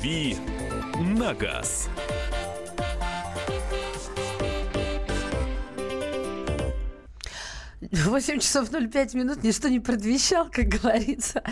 [0.00, 0.36] «Дави
[0.98, 1.90] на газ».
[7.92, 11.42] 8 часов 05 минут, ничто не предвещал, как говорится.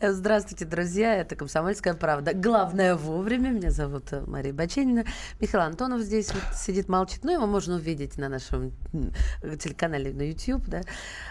[0.00, 2.34] Здравствуйте, друзья, это «Комсомольская правда».
[2.34, 3.50] Главное вовремя.
[3.50, 5.04] Меня зовут э, Мария Баченина.
[5.40, 7.24] Михаил Антонов здесь вот сидит, молчит.
[7.24, 8.72] Ну, его можно увидеть на нашем
[9.60, 10.82] телеканале на YouTube, да.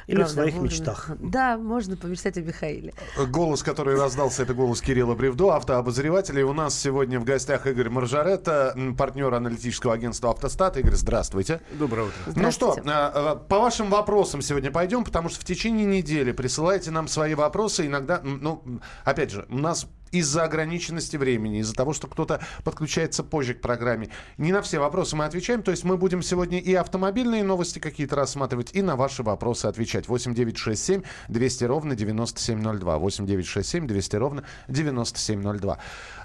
[0.08, 0.74] Или Главное в своих вовремя.
[0.74, 1.12] мечтах.
[1.18, 2.94] Да, можно помечтать о Михаиле.
[3.30, 6.42] Голос, который раздался, это голос Кирилла Бревдо, автообозревателя.
[6.42, 10.76] И у нас сегодня в гостях Игорь Маржаретта, партнер аналитического агентства «Автостат».
[10.76, 11.62] Игорь, здравствуйте.
[11.72, 12.34] Доброе утро.
[12.36, 16.32] Ну что, э, э, по вашим вопросам сегодня сегодня пойдем, потому что в течение недели
[16.32, 17.86] присылайте нам свои вопросы.
[17.86, 18.64] Иногда, ну,
[19.06, 24.10] опять же, у нас из-за ограниченности времени, из-за того, что кто-то подключается позже к программе.
[24.38, 28.16] Не на все вопросы мы отвечаем, то есть мы будем сегодня и автомобильные новости какие-то
[28.16, 30.08] рассматривать, и на ваши вопросы отвечать.
[30.08, 32.98] 8 9 6 7 200 ровно 9702.
[32.98, 35.78] 8 9 6 7 200 ровно 9702.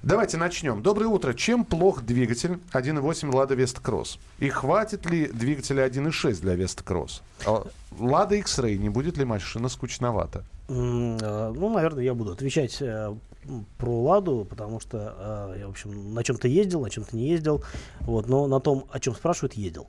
[0.03, 0.83] Давайте начнем.
[0.83, 1.33] Доброе утро.
[1.33, 4.19] Чем плох двигатель 1.8 Лада Веста Кросс?
[4.39, 7.23] И хватит ли двигателя 1.6 для Веста Кросс?
[7.99, 10.45] Лада X-Ray, не будет ли машина скучновата?
[10.69, 13.15] А, ну, наверное, я буду отвечать э,
[13.79, 17.65] про Ладу, потому что э, я, в общем, на чем-то ездил, на чем-то не ездил.
[18.01, 19.89] Вот, но на том, о чем спрашивают, ездил.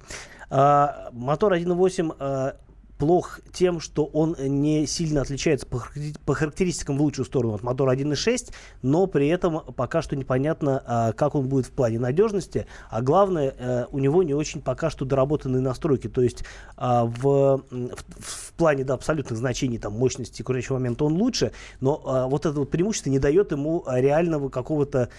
[0.50, 2.56] А, мотор 1.8
[2.98, 8.54] плох тем, что он не сильно отличается по, характеристикам в лучшую сторону от мотора 1.6,
[8.82, 13.54] но при этом пока что непонятно, а, как он будет в плане надежности, а главное,
[13.60, 16.44] а, у него не очень пока что доработанные настройки, то есть
[16.78, 22.02] а, в, в, в плане да, абсолютных значений там, мощности курящего момента он лучше, но
[22.06, 25.10] а, вот это вот преимущество не дает ему реального какого-то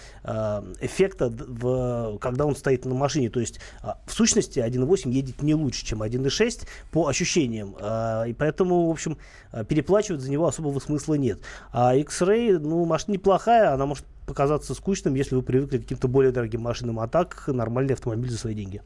[0.79, 3.59] эффекта, в, когда он стоит на машине, то есть
[4.05, 9.17] в сущности 1.8 едет не лучше, чем 1.6 по ощущениям а, и поэтому, в общем,
[9.51, 11.39] а, переплачивать за него особого смысла нет.
[11.71, 16.31] А X-Ray, ну, машина неплохая, она может показаться скучным, если вы привыкли к каким-то более
[16.31, 18.81] дорогим машинам, а так нормальный автомобиль за свои деньги.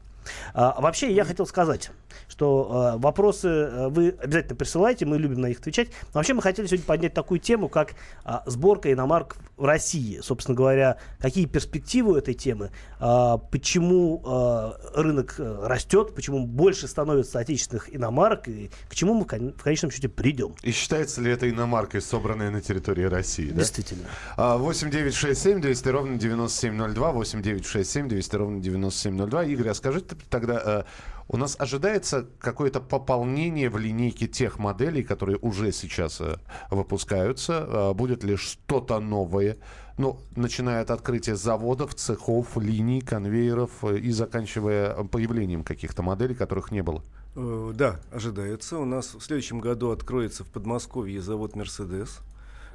[0.54, 1.90] А, вообще, я хотел сказать,
[2.28, 5.88] что а, вопросы а, вы обязательно присылайте, мы любим на них отвечать.
[5.88, 10.20] Но вообще, мы хотели сегодня поднять такую тему, как а, сборка иномарок в России.
[10.22, 17.38] Собственно говоря, какие перспективы этой темы, а, почему а, рынок э, растет, почему больше становится
[17.38, 20.54] отечественных иномарок, и к чему мы в конечном счете придем.
[20.62, 23.50] И считается ли это иномаркой, собранной на территории России?
[23.50, 24.04] Действительно.
[24.36, 24.56] Да?
[24.56, 29.44] 8 9 6 7 200 ровно 9702, 8 9 6 7 200 ровно 9702.
[29.44, 30.82] Игорь, а скажите тогда э,
[31.28, 36.36] у нас ожидается какое-то пополнение в линейке тех моделей, которые уже сейчас э,
[36.70, 37.66] выпускаются?
[37.68, 39.56] Э, будет ли что-то новое?
[39.98, 46.82] Ну, начиная от открытия заводов, цехов, линий, конвейеров и заканчивая появлением каких-то моделей, которых не
[46.82, 47.02] было.
[47.34, 48.78] Да, ожидается.
[48.78, 52.20] У нас в следующем году откроется в Подмосковье завод «Мерседес».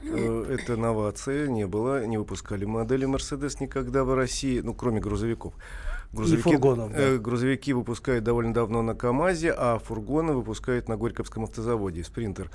[0.03, 5.53] Это новация, не было, не выпускали модели «Мерседес» никогда в России, ну, кроме грузовиков.
[6.13, 6.99] Грузовики, и фургонов, да.
[6.99, 12.51] э, грузовики выпускают довольно давно на КАМАЗе, а фургоны выпускают на Горьковском автозаводе, Спринтер.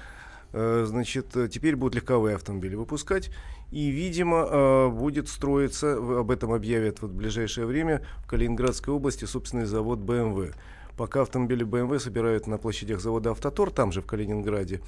[0.52, 3.30] Э, значит, э, теперь будут легковые автомобили выпускать.
[3.70, 9.26] И, видимо, э, будет строиться, об этом объявят вот в ближайшее время, в Калининградской области
[9.26, 10.54] собственный завод BMW.
[10.96, 14.80] Пока автомобили BMW собирают на площадях завода «Автотор», там же, в Калининграде,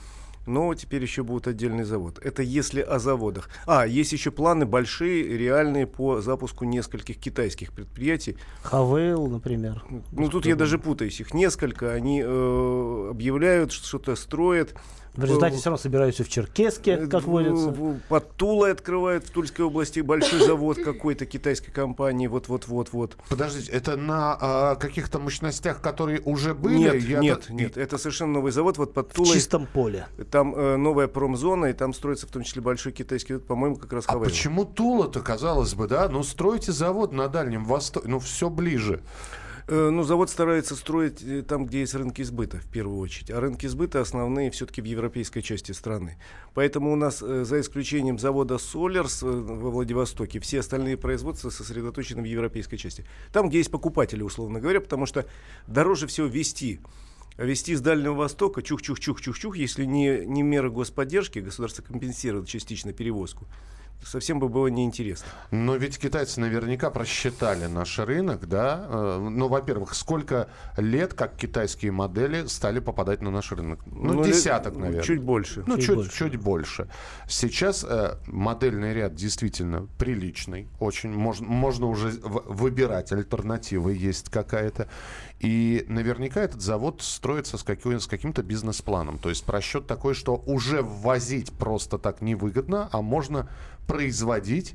[0.47, 2.19] но теперь еще будет отдельный завод.
[2.23, 3.49] Это если о заводах.
[3.67, 8.37] А, есть еще планы большие, реальные по запуску нескольких китайских предприятий.
[8.63, 9.85] Хавейл, например.
[10.13, 11.21] Ну, тут я даже путаюсь.
[11.21, 11.93] Их несколько.
[11.93, 14.75] Они э, объявляют, что-то строят.
[15.15, 17.75] В результате все равно собираются в Черкеске, э, как водится.
[18.09, 22.29] Под Тулой открывает в Тульской области большой завод какой-то китайской компании.
[22.29, 23.17] Вот-вот-вот-вот.
[23.29, 26.77] Подождите, это на а, каких-то мощностях, которые уже были?
[26.77, 27.51] Нет, Я нет, так...
[27.51, 27.77] нет.
[27.77, 28.79] Это совершенно новый завод.
[28.79, 29.33] Вот под Тулой.
[29.33, 30.07] В чистом поле.
[30.31, 34.05] Там э, новая промзона, и там строится в том числе большой китайский, по-моему, как раз
[34.09, 36.09] А почему Тула-то, казалось бы, да?
[36.09, 39.03] Ну, стройте завод на Дальнем Востоке, ну, все ближе.
[39.69, 43.31] Э, ну, завод старается строить э, там, где есть рынки сбыта, в первую очередь.
[43.31, 46.19] А рынки сбыта основные все-таки в европейской части страны.
[46.55, 52.27] Поэтому у нас, э, за исключением завода Solers во Владивостоке, все остальные производства сосредоточены в
[52.27, 53.05] европейской части.
[53.33, 55.27] Там, где есть покупатели, условно говоря, потому что
[55.67, 56.81] дороже всего вести
[57.39, 63.47] вести с Дальнего Востока, чух-чух-чух-чух-чух, если не, не меры господдержки, государство компенсирует частично перевозку
[64.05, 65.27] совсем бы было неинтересно.
[65.51, 68.87] Но ведь китайцы наверняка просчитали наш рынок, да?
[68.89, 73.81] Э, ну, во-первых, сколько лет, как китайские модели стали попадать на наш рынок?
[73.87, 75.03] Ну, ну десяток, наверное.
[75.03, 75.65] Чуть больше.
[75.67, 76.17] Ну, чуть, чуть, больше.
[76.17, 76.89] чуть больше.
[77.29, 80.69] Сейчас э, модельный ряд действительно приличный.
[80.81, 84.89] Очень можно, можно уже выбирать альтернативы, есть какая-то.
[85.43, 89.19] И наверняка этот завод строится с, каким, с каким-то бизнес-планом.
[89.19, 93.51] То есть просчет такой, что уже ввозить просто так невыгодно, а можно
[93.89, 94.75] производить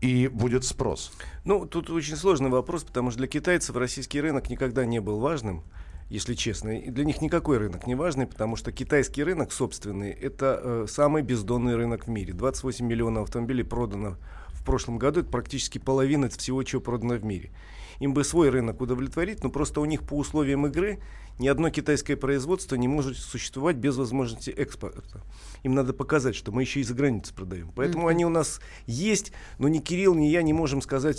[0.00, 1.12] и будет спрос?
[1.44, 5.62] Ну, тут очень сложный вопрос, потому что для китайцев российский рынок никогда не был важным
[6.10, 6.78] если честно.
[6.78, 11.22] И для них никакой рынок не важный, потому что китайский рынок собственный– это э, самый
[11.22, 12.32] бездонный рынок в мире.
[12.32, 14.16] 28 миллионов автомобилей продано
[14.48, 15.20] в прошлом году.
[15.20, 17.50] Это практически половина всего, чего продано в мире.
[18.00, 21.00] Им бы свой рынок удовлетворить, но просто у них по условиям игры
[21.38, 25.22] ни одно китайское производство не может существовать без возможности экспорта.
[25.62, 27.72] Им надо показать, что мы еще и за границей продаем.
[27.74, 28.10] Поэтому mm-hmm.
[28.10, 31.18] они у нас есть, но ни Кирилл, ни я не можем сказать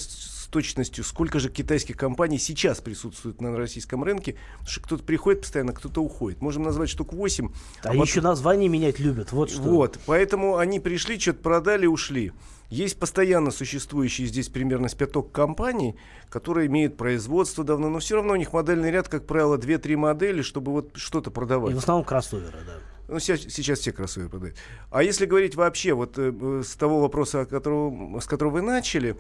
[0.49, 4.35] точностью, сколько же китайских компаний сейчас присутствует на российском рынке.
[4.53, 6.41] Потому что кто-то приходит постоянно, кто-то уходит.
[6.41, 7.47] Можем назвать штук 8.
[7.47, 8.01] А, а потом...
[8.01, 9.31] еще название менять любят.
[9.31, 9.61] Вот что.
[9.61, 9.99] Вот.
[10.05, 12.31] Поэтому они пришли, что-то продали, ушли.
[12.69, 15.95] Есть постоянно существующие здесь примерно с пяток компаний,
[16.29, 20.43] которые имеют производство давно, но все равно у них модельный ряд, как правило, 2-3 модели,
[20.43, 21.71] чтобы вот что-то продавать.
[21.71, 22.73] И в основном кроссоверы, да.
[23.09, 24.55] Ну, сейчас, сейчас все кроссоверы продают.
[24.91, 29.15] А если говорить вообще вот э, с того вопроса, которого, с которого вы начали,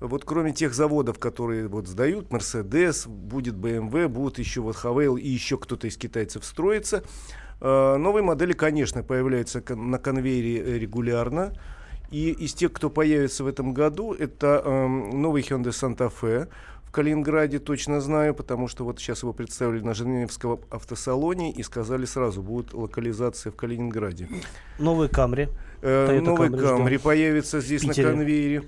[0.00, 5.28] вот кроме тех заводов, которые вот сдают, Mercedes, будет BMW, будут еще вот Хавейл и
[5.28, 7.04] еще кто-то из китайцев строиться,
[7.60, 11.52] э, новые модели, конечно, появляются на конвейере регулярно.
[12.10, 16.48] И из тех, кто появится в этом году, это э, новый Hyundai Santa Fe
[16.94, 22.40] Калининграде, точно знаю, потому что вот сейчас его представили на Женевском автосалоне и сказали сразу,
[22.40, 24.28] будет локализация в Калининграде.
[24.78, 25.48] Новый Камри.
[25.82, 28.62] Э, новый Камри появится здесь на конвейере.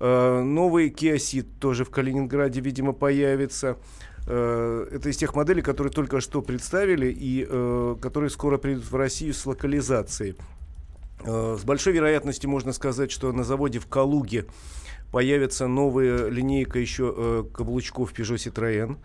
[0.00, 3.76] Э, новый Ceed тоже в Калининграде, видимо, появится.
[4.26, 8.96] Э, это из тех моделей, которые только что представили и э, которые скоро придут в
[8.96, 10.34] Россию с локализацией.
[11.24, 14.46] Э, с большой вероятностью можно сказать, что на заводе в Калуге
[15.10, 18.96] появится новая линейка еще э, каблучков Peugeot Citroën.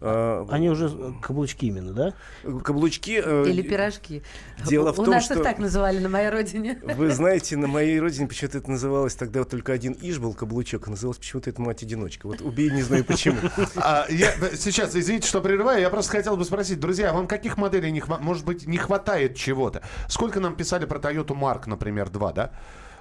[0.00, 2.14] А, Они уже каблучки именно, да?
[2.62, 3.20] Каблучки.
[3.24, 4.22] Э, Или пирожки.
[4.64, 5.34] Дело в У том, нас что...
[5.34, 6.80] их так называли на моей родине.
[6.84, 10.86] Вы знаете, на моей родине почему-то это называлось тогда вот только один иш был каблучок,
[10.86, 12.28] а называлось почему-то это мать-одиночка.
[12.28, 13.38] Вот убей, не знаю почему.
[13.76, 17.90] А, я, сейчас, извините, что прерываю, я просто хотел бы спросить, друзья, вам каких моделей,
[17.90, 19.82] не, может быть, не хватает чего-то?
[20.08, 22.52] Сколько нам писали про Toyota Mark, например, 2, да?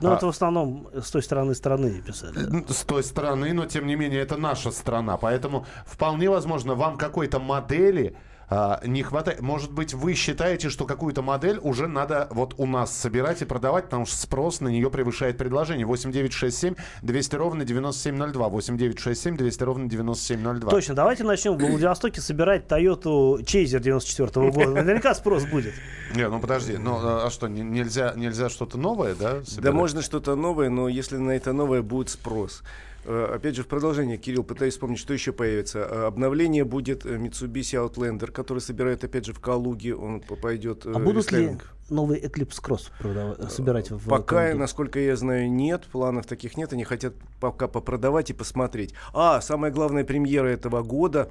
[0.01, 2.63] Ну, а, это в основном с той стороны страны писали.
[2.71, 5.17] С той стороны, но тем не менее это наша страна.
[5.17, 8.15] Поэтому вполне возможно, вам какой-то модели
[8.49, 9.41] а, не хватает.
[9.41, 13.85] Может быть, вы считаете, что какую-то модель уже надо вот у нас собирать и продавать,
[13.85, 15.85] потому что спрос на нее превышает предложение.
[15.85, 18.49] 8967 200 ровно 9702.
[18.49, 20.71] 8967 200 ровно 9702.
[20.71, 20.95] Точно.
[20.95, 24.71] Давайте начнем в Владивостоке собирать Toyota Chaser 94 года.
[24.81, 25.73] Наверняка спрос будет.
[26.15, 29.44] Не, ну подожди, ну а, а что, нельзя, нельзя что-то новое, да?
[29.44, 29.59] Собирать?
[29.59, 32.63] Да можно что-то новое, но если на это новое будет спрос.
[33.07, 35.80] Э, опять же, в продолжение, Кирилл, пытаюсь вспомнить, что еще появится.
[35.80, 39.95] Э, обновление будет э, Mitsubishi Outlander, который собирает, опять же, в Калуге.
[39.95, 40.86] Он пойдет...
[40.86, 41.57] А будут ли
[41.89, 43.51] новый Eclipse Cross продав...
[43.51, 45.85] собирать в Пока, насколько я знаю, нет.
[45.91, 46.73] Планов таких нет.
[46.73, 48.93] Они хотят пока попродавать и посмотреть.
[49.13, 51.29] А, самая главная премьера этого года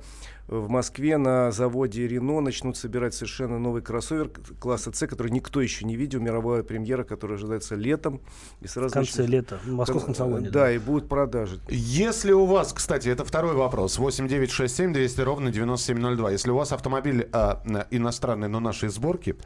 [0.49, 4.31] в Москве на заводе Рено начнут собирать совершенно новый кроссовер
[4.61, 6.21] класса С, который никто еще не видел.
[6.21, 8.21] Мировая премьера, которая ожидается летом.
[8.61, 9.29] И сразу в конце начнут...
[9.29, 10.51] лета, в московском салоне.
[10.51, 11.61] Да, да, и будут продажи.
[11.69, 13.99] Если у вас, кстати, это второй вопрос.
[13.99, 16.31] 8967 200 ровно 9702.
[16.31, 17.55] Если у вас автомобиль э,
[17.91, 19.37] иностранный, но нашей сборки,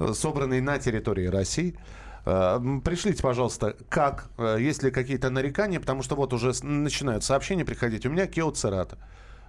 [0.00, 0.12] э,
[0.58, 1.74] собранный на территории России,
[2.24, 7.64] э, Пришлите, пожалуйста, как, э, есть ли какие-то нарекания, потому что вот уже начинают сообщения
[7.64, 8.06] приходить.
[8.06, 8.98] У меня Кео Церата.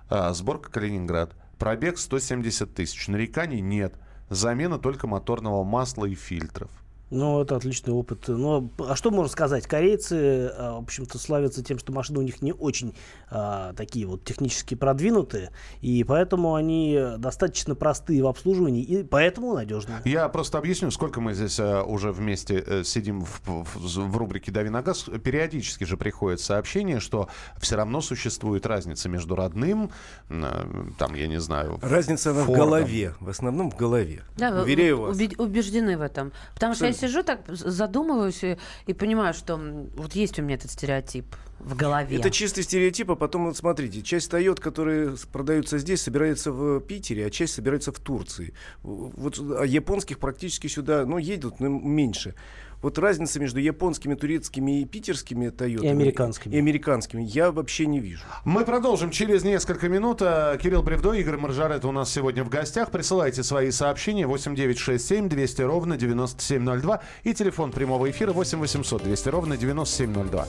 [0.10, 1.34] А, сборка Калининград.
[1.58, 3.08] Пробег 170 тысяч.
[3.08, 3.94] Нареканий нет.
[4.30, 6.72] Замена только моторного масла и фильтров.
[7.10, 8.28] Ну, это отличный опыт.
[8.28, 9.66] Ну, а что можно сказать?
[9.66, 12.94] Корейцы, а, в общем-то, славятся тем, что машины у них не очень
[13.32, 15.52] а, такие вот технически продвинутые,
[15.82, 20.02] и поэтому они достаточно простые в обслуживании, и поэтому надежные.
[20.06, 24.52] Я просто объясню, сколько мы здесь а, уже вместе а, сидим в, в, в рубрике
[24.52, 25.06] «Дави на газ».
[25.24, 27.28] Периодически же приходит сообщение, что
[27.60, 29.92] все равно существует разница между родным,
[30.30, 31.80] а, там, я не знаю...
[31.82, 34.24] Разница в голове, в основном в голове.
[34.38, 35.18] Да, Уверяю вас.
[35.38, 36.32] убеждены в этом.
[36.54, 39.58] Потому что сижу так, задумываюсь и, и понимаю, что
[39.96, 41.26] вот есть у меня этот стереотип
[41.60, 42.18] в голове.
[42.18, 47.26] Это чистый стереотип, а потом, вот смотрите, часть Toyota, которые продаются здесь, собирается в Питере,
[47.26, 48.54] а часть собирается в Турции.
[48.84, 52.36] Вот а японских практически сюда, ну, едут, но меньше
[52.82, 56.54] вот разница между японскими, турецкими и питерскими Toyota и американскими.
[56.54, 58.24] и американскими я вообще не вижу.
[58.46, 60.22] Мы продолжим через несколько минут.
[60.22, 62.92] Э, Кирилл Бревдо, Игорь Маржарет у нас сегодня в гостях.
[62.92, 69.58] Присылайте свои сообщения 8967 200 ровно 9702 и телефон прямого эфира 8 800 200 ровно
[69.58, 70.48] 9702.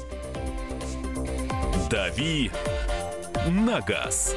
[1.91, 2.51] «Дави
[3.49, 4.37] на газ».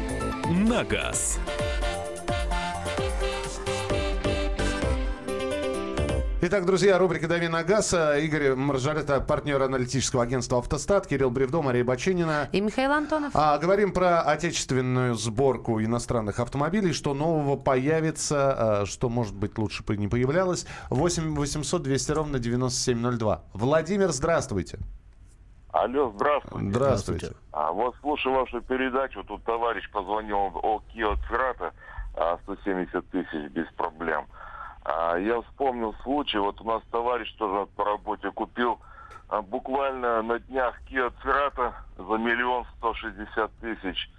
[0.51, 1.39] на газ».
[6.43, 7.93] Итак, друзья, рубрика «Дави на газ».
[7.93, 12.49] Игорь Маржарета, партнер аналитического агентства «Автостат», Кирилл Бревдо, Мария Баченина.
[12.51, 13.29] И Михаил Антонов.
[13.35, 16.93] А, говорим про отечественную сборку иностранных автомобилей.
[16.93, 20.65] Что нового появится, а, что, может быть, лучше бы не появлялось.
[20.89, 23.43] 8 800 200 ровно 9702.
[23.53, 24.79] Владимир, здравствуйте.
[25.73, 26.69] Алло, здравствуйте.
[26.69, 27.31] Здравствуйте.
[27.53, 31.71] А, вот слушаю вашу передачу, тут товарищ позвонил о Kia Cerato
[32.15, 34.25] а, 170 тысяч без проблем.
[34.83, 38.79] А, я вспомнил случай, вот у нас товарищ тоже по работе купил
[39.29, 44.09] а, буквально на днях Kia Cerato за миллион сто шестьдесят тысяч.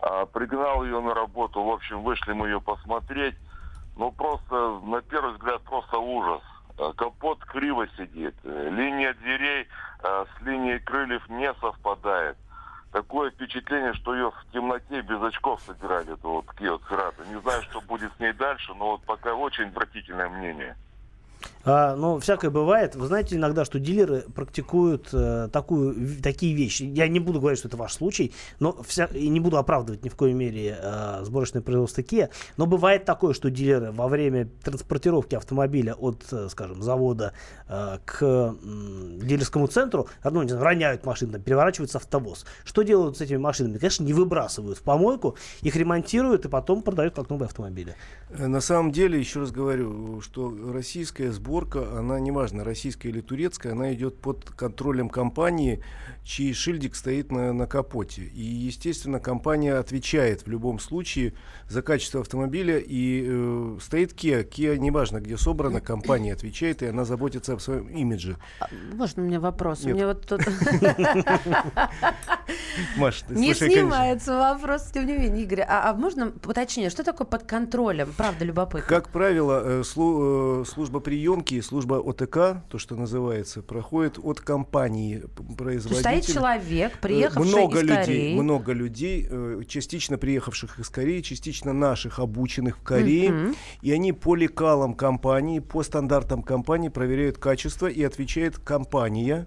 [0.00, 3.36] А, пригнал ее на работу, в общем, вышли мы ее посмотреть.
[3.96, 6.42] Ну, просто, на первый взгляд, просто ужас.
[6.78, 8.34] А, Капот криво сидит.
[8.44, 9.66] Э, Линия дверей
[10.02, 12.36] э, с линией крыльев не совпадает.
[12.92, 17.28] Такое впечатление, что ее в темноте без очков собирали, эту вот Cerato.
[17.28, 20.76] Не знаю, что будет с ней дальше, но вот пока очень отвратительное мнение.
[21.64, 22.96] А, ну, всякое бывает.
[22.96, 26.84] Вы знаете иногда, что дилеры практикуют э, такую, такие вещи.
[26.84, 30.08] Я не буду говорить, что это ваш случай, но вся, и не буду оправдывать ни
[30.08, 32.30] в коей мере э, сборочное производство Kia.
[32.56, 37.32] Но бывает такое, что дилеры во время транспортировки автомобиля от, э, скажем, завода
[37.68, 42.46] э, к м, дилерскому центру, ну, не знаю, роняют машины, переворачивается автовоз.
[42.64, 43.78] Что делают с этими машинами?
[43.78, 47.94] Конечно, не выбрасывают в помойку, их ремонтируют и потом продают как новые автомобили.
[48.30, 53.22] Э, На самом деле, еще раз говорю, что российская сборка, она не важна, российская или
[53.22, 55.82] турецкая, она идет под контролем компании,
[56.22, 58.24] чей шильдик стоит на, на капоте.
[58.24, 61.32] И, естественно, компания отвечает в любом случае
[61.66, 62.76] за качество автомобиля.
[62.78, 64.46] И э, стоит Kia.
[64.46, 68.36] Kia, неважно, где собрана, компания отвечает, и она заботится о своем имидже.
[68.60, 69.84] А, Можно мне вопрос?
[69.84, 69.94] Нет.
[69.94, 70.42] Мне вот тут
[72.96, 75.62] Маша, ты не снимается вопрос, тем не менее, Игорь.
[75.62, 78.12] А, а можно уточнение, что такое под контролем?
[78.16, 78.86] Правда, любопытно.
[78.86, 80.64] Как правило, э, слу-
[81.38, 86.20] служба приемки и служба ОТК, то, что называется, проходит от компании п- То производителя.
[86.20, 88.34] стоит человек, Э, приехавший много из людей, Кореи.
[88.40, 93.54] много людей, э, частично приехавших из Кореи, частично наших обученных в Корее, Мгм.
[93.82, 99.46] и они по лекалам компании, по стандартам компании проверяют качество и отвечает компания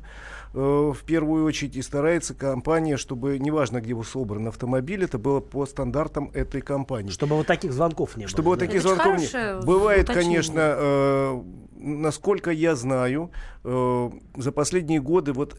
[0.53, 5.65] в первую очередь и старается компания, чтобы неважно, где был собран автомобиль, это было по
[5.65, 7.09] стандартам этой компании.
[7.09, 8.29] Чтобы вот таких звонков не было.
[8.29, 8.65] Чтобы вот да.
[8.65, 10.41] таких Это звонков не- Бывает, уточнение.
[10.41, 11.41] конечно, э,
[11.75, 13.31] насколько я знаю,
[13.63, 15.57] э, за последние годы вот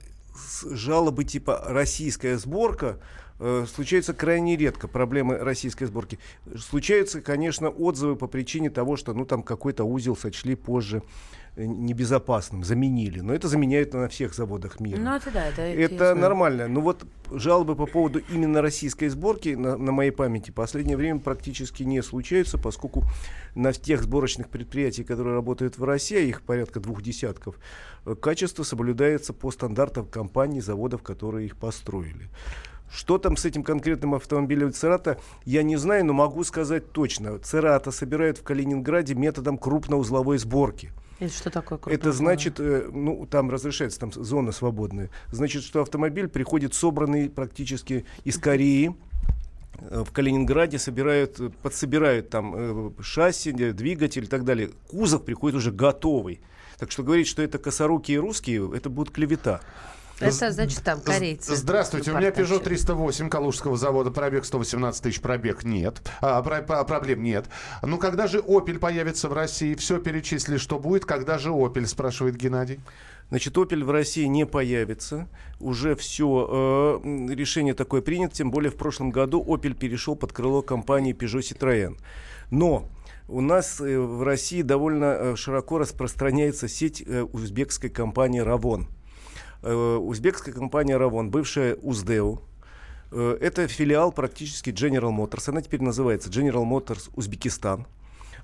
[0.64, 2.98] жалобы типа российская сборка
[3.38, 6.18] э, случаются крайне редко проблемы российской сборки.
[6.56, 11.02] Случаются, конечно, отзывы по причине того, что ну там какой-то узел сочли позже э,
[11.56, 13.20] небезопасным, заменили.
[13.20, 14.98] Но это заменяют на всех заводах мира.
[14.98, 16.66] Ну, это да, это Это нормально.
[16.68, 21.20] Ну вот жалобы по поводу именно российской сборки на, на моей памяти в последнее время
[21.20, 23.04] практически не случаются, поскольку
[23.54, 27.56] на тех сборочных предприятиях, которые работают в России, их порядка двух десятков,
[28.06, 32.30] э, качество соблюдается по стандартам компаний, заводов, которые их построили.
[32.90, 37.38] Что там с этим конкретным автомобилем Церата, я не знаю, но могу сказать точно.
[37.38, 40.92] Церата собирают в Калининграде методом крупноузловой сборки.
[41.22, 45.08] Это что такое Это крупное значит, э, ну, там разрешается, там зона свободная.
[45.30, 48.96] Значит, что автомобиль приходит собранный практически из Кореи.
[49.78, 54.70] э, В Калининграде собирают, э, подсобирают там шасси, двигатель и так далее.
[54.88, 56.40] Кузов приходит уже готовый.
[56.78, 59.60] Так что говорить, что это косорукие русские, это будет клевета.
[60.22, 61.54] Это значит там корейцы.
[61.56, 62.60] Здравствуйте, у меня Peugeot репортажи.
[62.60, 67.46] 308 Калужского завода, пробег 118 тысяч, пробег нет, а, про- про- проблем нет.
[67.82, 69.74] Ну, когда же Opel появится в России?
[69.74, 72.80] Все перечислили, что будет, когда же Opel, спрашивает Геннадий.
[73.28, 75.26] Значит, Opel в России не появится.
[75.58, 78.34] Уже все решение такое принято.
[78.34, 81.96] Тем более в прошлом году Opel перешел под крыло компании Peugeot Citroën.
[82.50, 82.90] Но
[83.28, 88.88] у нас э, в России довольно э, широко распространяется сеть э, узбекской компании Равон.
[89.62, 92.42] Э, Узбекская компания Равон, бывшая Уздеу,
[93.12, 95.48] э, это филиал практически General Motors.
[95.48, 97.86] Она теперь называется General Motors Узбекистан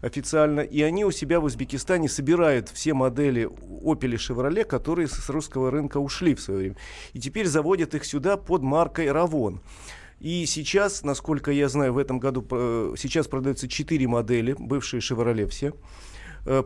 [0.00, 0.60] официально.
[0.60, 3.48] И они у себя в Узбекистане собирают все модели
[3.82, 6.76] Opel и Chevrolet, которые с русского рынка ушли в свое время.
[7.14, 9.60] И теперь заводят их сюда под маркой Равон.
[10.20, 15.46] И сейчас, насколько я знаю, в этом году э, сейчас продаются 4 модели, бывшие Chevrolet
[15.46, 15.74] все,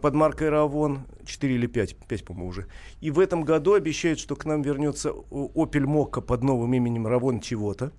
[0.01, 2.67] под маркой Ravon, 4 или 5, 5, по-моему, уже.
[3.01, 7.41] И в этом году обещают, что к нам вернется Opel Mokka под новым именем Ravon
[7.41, 7.93] чего-то.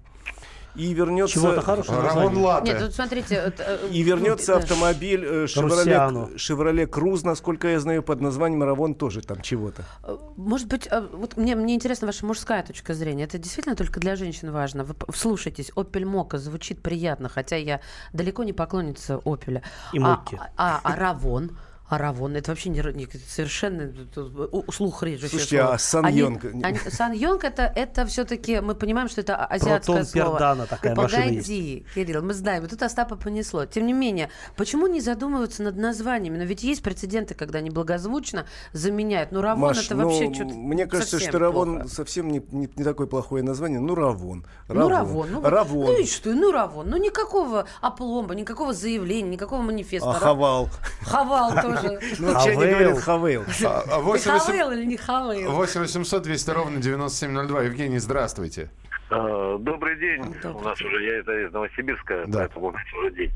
[0.75, 1.35] И вернется...
[1.35, 2.43] Чего-то хорошего название.
[2.43, 2.71] Латте.
[2.71, 3.35] Нет, тут смотрите...
[3.35, 5.45] это, э, И вернется автомобиль э.
[5.45, 9.83] Chevrolet, Chevrolet Cruze, насколько я знаю, под названием Ravon тоже там чего-то.
[10.03, 13.25] Э, Может быть, э, вот мне, мне интересна ваша мужская точка зрения.
[13.25, 14.83] Это действительно только для женщин важно.
[14.83, 17.79] Вы вслушайтесь, Opel Mokka звучит приятно, хотя я
[18.11, 19.61] далеко не поклонница Opel.
[19.93, 20.39] И а, Мокки.
[20.57, 20.95] а, а Равон?
[20.95, 21.51] А Равон,
[21.97, 26.45] это вообще не, не- совершенно тут у- слух режущее Слушайте, а Сан Они- Йонг?
[26.45, 30.37] они- Сан Йонг это, это все-таки, мы понимаем, что это азиатское Протон слово.
[30.37, 33.65] Пердана такая Погоди, Кирилл, мы знаем, и тут Остапа понесло.
[33.65, 36.37] Тем не менее, почему не задумываться над названиями?
[36.37, 39.31] Но ведь есть прецеденты, когда они благозвучно заменяют.
[39.31, 41.87] Ну, Равон Маш, это ну, вообще что-то мне кажется, что Равон плохо.
[41.89, 43.79] совсем не, не, не такое плохое название.
[43.79, 44.45] Ну, Равон.
[44.67, 45.27] Ну, Равон.
[45.31, 45.85] Ну, вот- Равон.
[45.87, 46.33] ну и что?
[46.33, 46.89] Ну, Равон.
[46.89, 50.09] Ну, никакого опломба, никакого заявления, никакого манифеста.
[50.09, 50.69] А Хавал.
[51.01, 51.82] Хавал тоже.
[52.19, 52.69] Ну, они Хавейл.
[52.71, 53.43] говорят Хавейл.
[53.65, 55.51] А, а, Ты 8 Хавейл или не Хавейл?
[55.51, 57.61] 8 800 200 ровно 9702.
[57.63, 58.69] Евгений, здравствуйте.
[59.09, 60.23] Э, Добрый день.
[60.41, 62.39] Добрый У нас уже я это из Новосибирска, Да.
[62.39, 63.31] поэтому у нас уже день.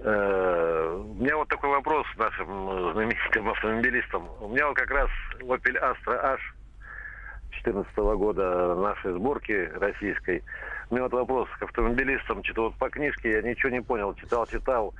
[0.00, 4.28] Э, У меня вот такой вопрос нашим знаменитым автомобилистам.
[4.40, 5.08] У меня вот как раз
[5.40, 6.40] Opel Astra H
[7.64, 10.42] 2014 года нашей сборки российской.
[10.90, 12.42] У меня вот вопрос к автомобилистам.
[12.44, 14.14] Что-то вот по книжке я ничего не понял.
[14.14, 14.94] Читал, читал.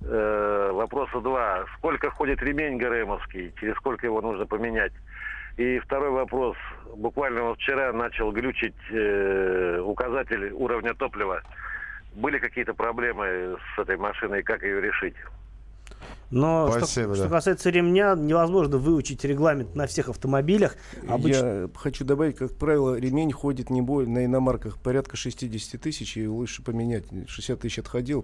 [0.00, 1.64] Э, вопроса два.
[1.76, 3.52] Сколько ходит ремень ГРМовский?
[3.60, 4.92] Через сколько его нужно поменять?
[5.56, 6.56] И второй вопрос.
[6.96, 11.42] Буквально вот вчера начал глючить э, указатель уровня топлива.
[12.14, 14.42] Были какие-то проблемы с этой машиной?
[14.42, 15.14] Как ее решить?
[16.30, 17.30] Но что- Спасибо, что, да.
[17.30, 20.76] касается ремня, невозможно выучить регламент на всех автомобилях.
[21.08, 26.16] Обычно Я хочу добавить, как правило, ремень ходит не более на иномарках порядка 60 тысяч,
[26.18, 27.04] и лучше поменять.
[27.26, 28.22] 60 тысяч отходил,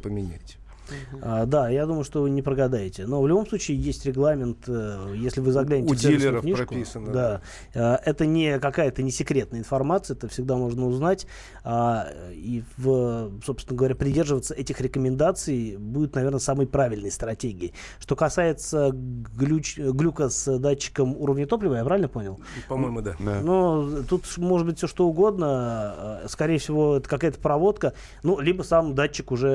[0.88, 1.19] поменяйте.
[1.23, 3.07] А, да, я думаю, что вы не прогадаете.
[3.07, 7.13] Но в любом случае есть регламент, э, если вы заглянете У в дилеров книжку, прописано,
[7.13, 7.41] Да,
[7.75, 11.26] Э, это не какая-то не секретная информация, это всегда можно узнать.
[11.65, 17.73] А, и, в, собственно говоря, придерживаться этих рекомендаций будет, наверное, самой правильной стратегией.
[17.99, 22.41] Что касается глюч- глюка с датчиком уровня топлива, я правильно понял?
[22.69, 23.17] По-моему, да.
[23.19, 23.41] Да.
[23.43, 26.21] Ну, тут может быть все что угодно.
[26.25, 27.93] Э, Скорее всего, это какая-то проводка.
[28.23, 29.49] Ну, либо сам датчик уже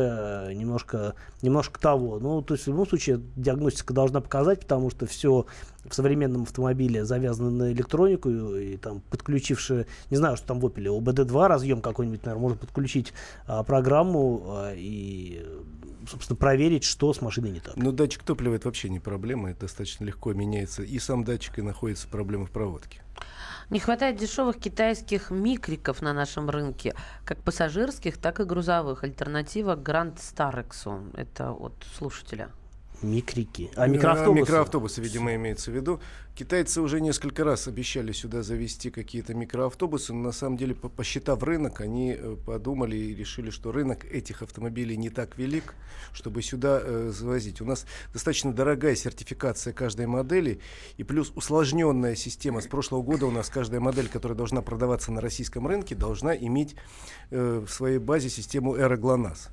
[0.49, 2.19] э, немножко, немножко того.
[2.19, 5.45] Ну, то есть, в любом случае, диагностика должна показать, потому что все
[5.85, 10.65] в современном автомобиле завязано на электронику, и, и там подключивши, не знаю, что там в
[10.65, 13.13] Opel, ОБД-2 разъем какой-нибудь, наверное, можно подключить
[13.47, 15.45] а, программу а, и,
[16.07, 17.75] собственно, проверить, что с машиной не так.
[17.77, 20.83] Но датчик топлива это вообще не проблема, это достаточно легко меняется.
[20.83, 23.01] И сам датчик, и находится проблема в проводке.
[23.69, 29.03] Не хватает дешевых китайских микриков на нашем рынке, как пассажирских, так и грузовых.
[29.03, 31.15] Альтернатива Grand Starexу.
[31.15, 32.49] Это от слушателя.
[33.01, 33.69] Микрики.
[33.75, 34.41] А Э, микроавтобусы?
[34.41, 35.99] Микроавтобусы, видимо, имеется в виду.
[36.35, 41.43] Китайцы уже несколько раз обещали сюда завести какие-то микроавтобусы, но на самом деле, по- посчитав
[41.43, 45.73] рынок, они э, подумали и решили, что рынок этих автомобилей не так велик,
[46.13, 47.61] чтобы сюда э, завозить.
[47.61, 50.59] У нас достаточно дорогая сертификация каждой модели,
[50.97, 52.61] и плюс усложненная система.
[52.61, 56.75] С прошлого года у нас каждая модель, которая должна продаваться на российском рынке, должна иметь
[57.31, 59.49] э, в своей базе систему Эра ГЛОНАСС.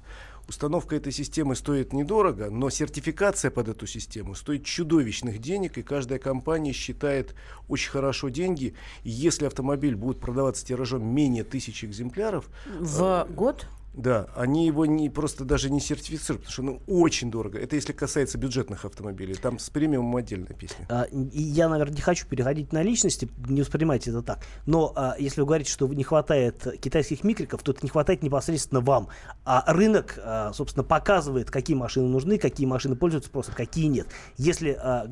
[0.49, 6.21] Установка этой системы стоит недорого, но сертификация под эту систему стоит чудовищных денег, и каждая
[6.21, 7.35] компания считает
[7.69, 8.75] очень хорошо деньги.
[9.03, 13.67] И если автомобиль будет продаваться тиражом менее тысячи экземпляров, В год?
[13.97, 17.59] Да, они его не, просто даже не сертифицируют, потому что ну, очень дорого.
[17.59, 19.35] Это если касается бюджетных автомобилей.
[19.35, 20.87] Там с премиумом отдельная песня.
[20.91, 24.41] А, я, наверное, не хочу переходить на личности, не воспринимайте это так.
[24.67, 28.83] Но а, если вы говорите, что не хватает китайских микриков, то это не хватает непосредственно
[28.83, 29.09] вам.
[29.47, 34.09] А рынок, а, собственно, показывает, какие машины нужны, какие машины пользуются спросом, какие нет.
[34.37, 35.11] Если а,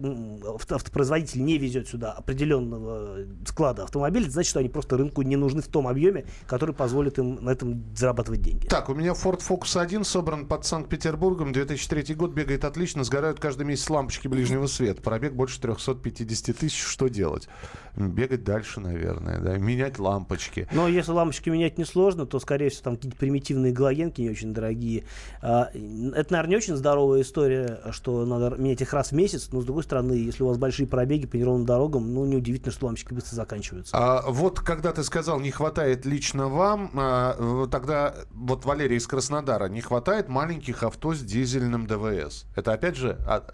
[0.70, 5.68] автопроизводитель не везет сюда определенного склада автомобилей, значит, что они просто рынку не нужны в
[5.68, 8.73] том объеме, который позволит им на этом зарабатывать деньги.
[8.74, 11.52] Так, у меня Ford Focus 1 собран под Санкт-Петербургом.
[11.52, 15.00] 2003 год, бегает отлично, сгорают каждый месяц лампочки ближнего света.
[15.00, 16.82] Пробег больше 350 тысяч.
[16.82, 17.48] Что делать?
[17.94, 19.56] Бегать дальше, наверное, да.
[19.58, 20.66] Менять лампочки.
[20.72, 25.04] Но если лампочки менять несложно, то, скорее всего, там какие-то примитивные галогенки не очень дорогие.
[25.40, 29.60] А, Это, наверное, не очень здоровая история, что надо менять их раз в месяц, но,
[29.60, 33.14] с другой стороны, если у вас большие пробеги по неровным дорогам, ну, неудивительно, что лампочки
[33.14, 33.96] быстро заканчиваются.
[33.96, 38.16] А, вот когда ты сказал, не хватает лично вам, а, вот тогда
[38.54, 42.44] вот Валерий из Краснодара, не хватает маленьких авто с дизельным ДВС.
[42.54, 43.44] Это опять же а,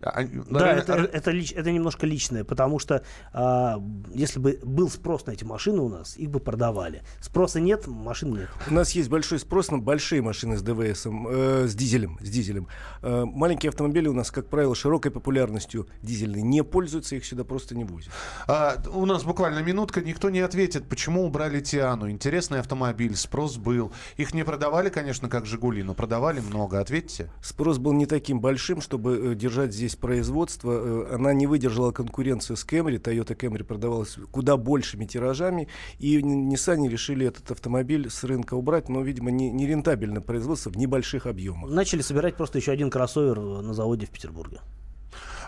[0.00, 3.82] Да, реально, это, это, лич- это немножко личное, потому что а,
[4.14, 7.02] если бы был спрос на эти машины у нас, их бы продавали.
[7.20, 8.48] Спроса нет, машин нет.
[8.68, 12.18] У нас есть большой спрос на большие машины с ДВС, э, с дизелем.
[12.20, 12.68] С дизелем.
[13.02, 17.74] Э, маленькие автомобили у нас, как правило, широкой популярностью дизельные не пользуются, их сюда просто
[17.74, 18.10] не возят.
[18.46, 22.10] А, у нас буквально минутка, никто не ответит, почему убрали Тиану.
[22.10, 23.92] Интересный автомобиль, спрос был.
[24.16, 26.80] Их не продавали, конечно, как Жигули, но продавали много.
[26.80, 27.30] Ответьте.
[27.42, 30.72] Спрос был не таким большим, чтобы э, держать здесь производство.
[30.72, 33.00] Э, она не выдержала конкуренцию с Camry.
[33.00, 35.68] Toyota Camry продавалась куда большими тиражами.
[35.98, 40.76] И Nissan решили этот автомобиль с рынка убрать, но, видимо, не, не рентабельно производство в
[40.76, 41.70] небольших объемах.
[41.70, 44.60] Начали собирать просто еще один кроссовер э, на заводе в Петербурге.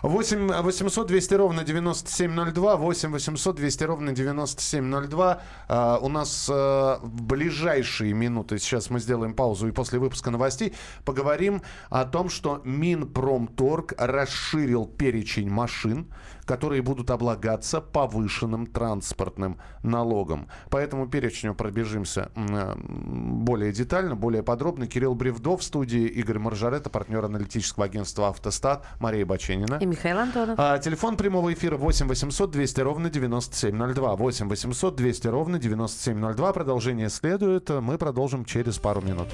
[0.03, 5.41] 8 800 200 ровно 9702, 8 800 200 ровно 9702.
[5.69, 10.73] А, у нас а, в ближайшие минуты, сейчас мы сделаем паузу и после выпуска новостей
[11.05, 16.11] поговорим о том, что Минпромторг расширил перечень машин,
[16.45, 20.47] которые будут облагаться повышенным транспортным налогом.
[20.69, 24.87] По этому перечню пробежимся э, более детально, более подробно.
[24.87, 29.77] Кирилл Бревдов в студии, Игорь Маржарета, партнер аналитического агентства «Автостат», Мария Баченина.
[29.81, 30.55] И Михаил Антонов.
[30.59, 34.15] А, телефон прямого эфира 8 800 200 ровно 9702.
[34.15, 36.53] 8 800 200 ровно 9702.
[36.53, 37.69] Продолжение следует.
[37.69, 39.27] Мы продолжим через пару минут.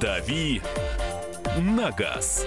[0.00, 0.60] «Дави
[1.58, 2.46] на газ».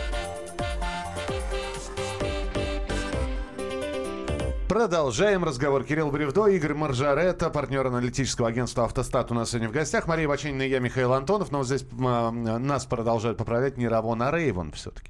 [4.91, 5.85] Продолжаем разговор.
[5.85, 10.05] Кирилл Бревдо, Игорь Маржарета, партнер аналитического агентства «Автостат» у нас сегодня в гостях.
[10.05, 11.49] Мария Бачинина и я, Михаил Антонов.
[11.49, 15.09] Но вот здесь а, нас продолжают поправлять не Равон, а Рейвон все-таки.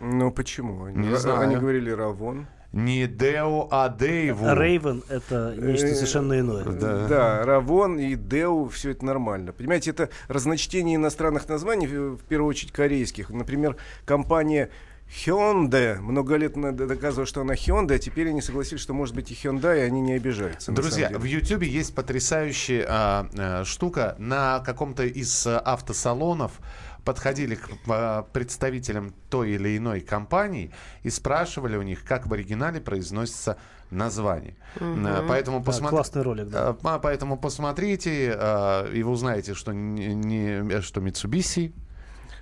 [0.00, 0.84] Ну почему?
[0.84, 1.40] Они, Не знаю.
[1.40, 2.46] они говорили Равон.
[2.72, 4.54] Не Део, а Дейву.
[4.54, 6.62] Рейвен это нечто Э, совершенно иное.
[7.08, 7.44] Да.
[7.44, 9.52] Равон и Деу, все это нормально.
[9.52, 13.30] Понимаете, это разночтение иностранных названий, в первую очередь корейских.
[13.30, 14.70] Например, компания
[15.10, 19.30] Hyundai много лет надо доказывала, что она Hyundai, а теперь они согласились, что может быть
[19.30, 20.70] и Hyundai, и они не обижаются.
[20.72, 21.24] Друзья, в.
[21.24, 24.16] Ютьюбе есть потрясающая а, а, штука.
[24.18, 26.60] На каком-то из а, автосалонов
[27.04, 32.80] подходили к а, представителям той или иной компании и спрашивали у них, как в оригинале
[32.80, 33.56] произносится
[33.90, 34.56] название.
[34.78, 36.74] А, Поэтому Да, посмотри- классный ролик, да.
[36.74, 41.72] Поэтому посмотрите, а, и вы узнаете, что, не, не- что Mitsubishi.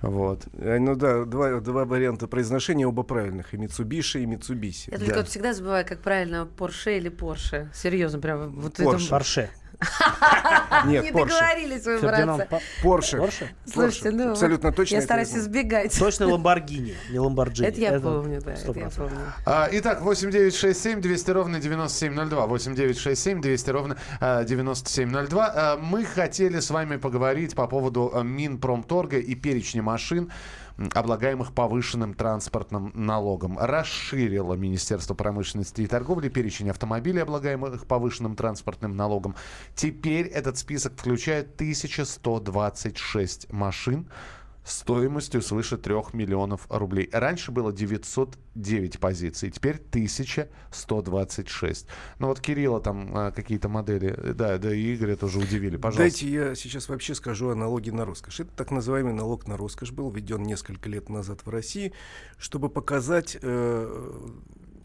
[0.01, 0.47] Вот.
[0.53, 3.53] Э, Ну да, два, два варианта произношения, оба правильных.
[3.53, 4.89] И Mitsubishi, и Mitsubishi.
[4.91, 7.69] Я только вот всегда забываю, как правильно Порше или Порше.
[7.73, 8.97] Серьезно, прям вот Porsche.
[8.97, 9.09] это...
[9.09, 9.49] Порше.
[10.85, 11.27] Нет, Не Porsche.
[11.29, 12.47] договорились вы, братцы.
[12.49, 13.17] По- Порше.
[13.17, 13.49] Порше?
[13.65, 14.31] Слушайте, ну...
[14.31, 14.95] Абсолютно точно.
[14.95, 15.97] Я стараюсь избегать.
[15.97, 17.67] Точно Ламборгини, не Ламборджини.
[17.67, 18.95] Это я помню, да, это я 100%.
[18.97, 19.17] помню.
[19.45, 22.47] А, Итак, 8967 200 ровно 9702.
[22.47, 25.51] 8967 200 ровно а, 9702.
[25.55, 30.31] А, Мы хотели с вами поговорить по поводу а, Минпромторга и перечня машин,
[30.93, 33.57] облагаемых повышенным транспортным налогом.
[33.59, 39.35] Расширило Министерство промышленности и торговли перечень автомобилей, облагаемых повышенным транспортным налогом.
[39.75, 44.07] Теперь этот список включает 1126 машин,
[44.69, 47.09] стоимостью свыше 3 миллионов рублей.
[47.11, 51.87] Раньше было 909 позиций, теперь 1126.
[52.19, 55.77] Ну вот Кирилла там а, какие-то модели, да, да и Игоря тоже удивили.
[55.77, 56.03] Пожалуйста.
[56.03, 58.41] Дайте я сейчас вообще скажу о налоге на роскошь.
[58.41, 61.93] Это так называемый налог на роскошь был введен несколько лет назад в России,
[62.37, 64.11] чтобы показать э,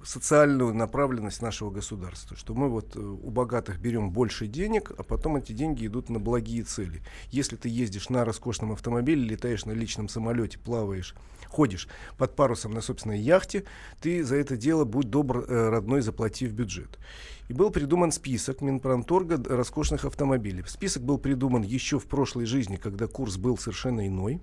[0.04, 5.36] социальную направленность нашего государства, что мы вот э, у богатых берем больше денег, а потом
[5.36, 7.02] эти деньги идут на благие цели.
[7.30, 11.14] Если ты ездишь на роскошном автомобиле, летаешь на личном самолете, плаваешь,
[11.48, 11.88] ходишь
[12.18, 13.64] под парусом на собственной яхте,
[14.00, 16.98] ты за это дело, будь добр, э, родной, заплати в бюджет.
[17.48, 20.64] И был придуман список Минпромторга роскошных автомобилей.
[20.66, 24.40] Список был придуман еще в прошлой жизни, когда курс был совершенно иной.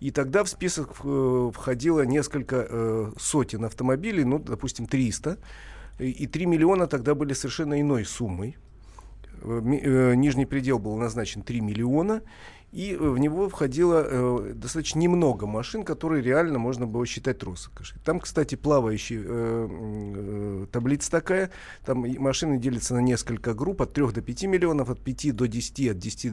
[0.00, 5.38] И тогда в список э, входило несколько э, сотен автомобилей, ну, допустим, 300.
[5.98, 8.56] И, и 3 миллиона тогда были совершенно иной суммой.
[9.42, 12.22] Э, нижний предел был назначен 3 миллиона.
[12.74, 18.00] И в него входило э, достаточно немного машин, которые реально можно было считать роскошью.
[18.04, 21.50] Там, кстати, плавающая э, э, таблица такая.
[21.86, 25.90] Там машины делятся на несколько групп от 3 до 5 миллионов, от 5 до 10,
[25.90, 26.32] от 10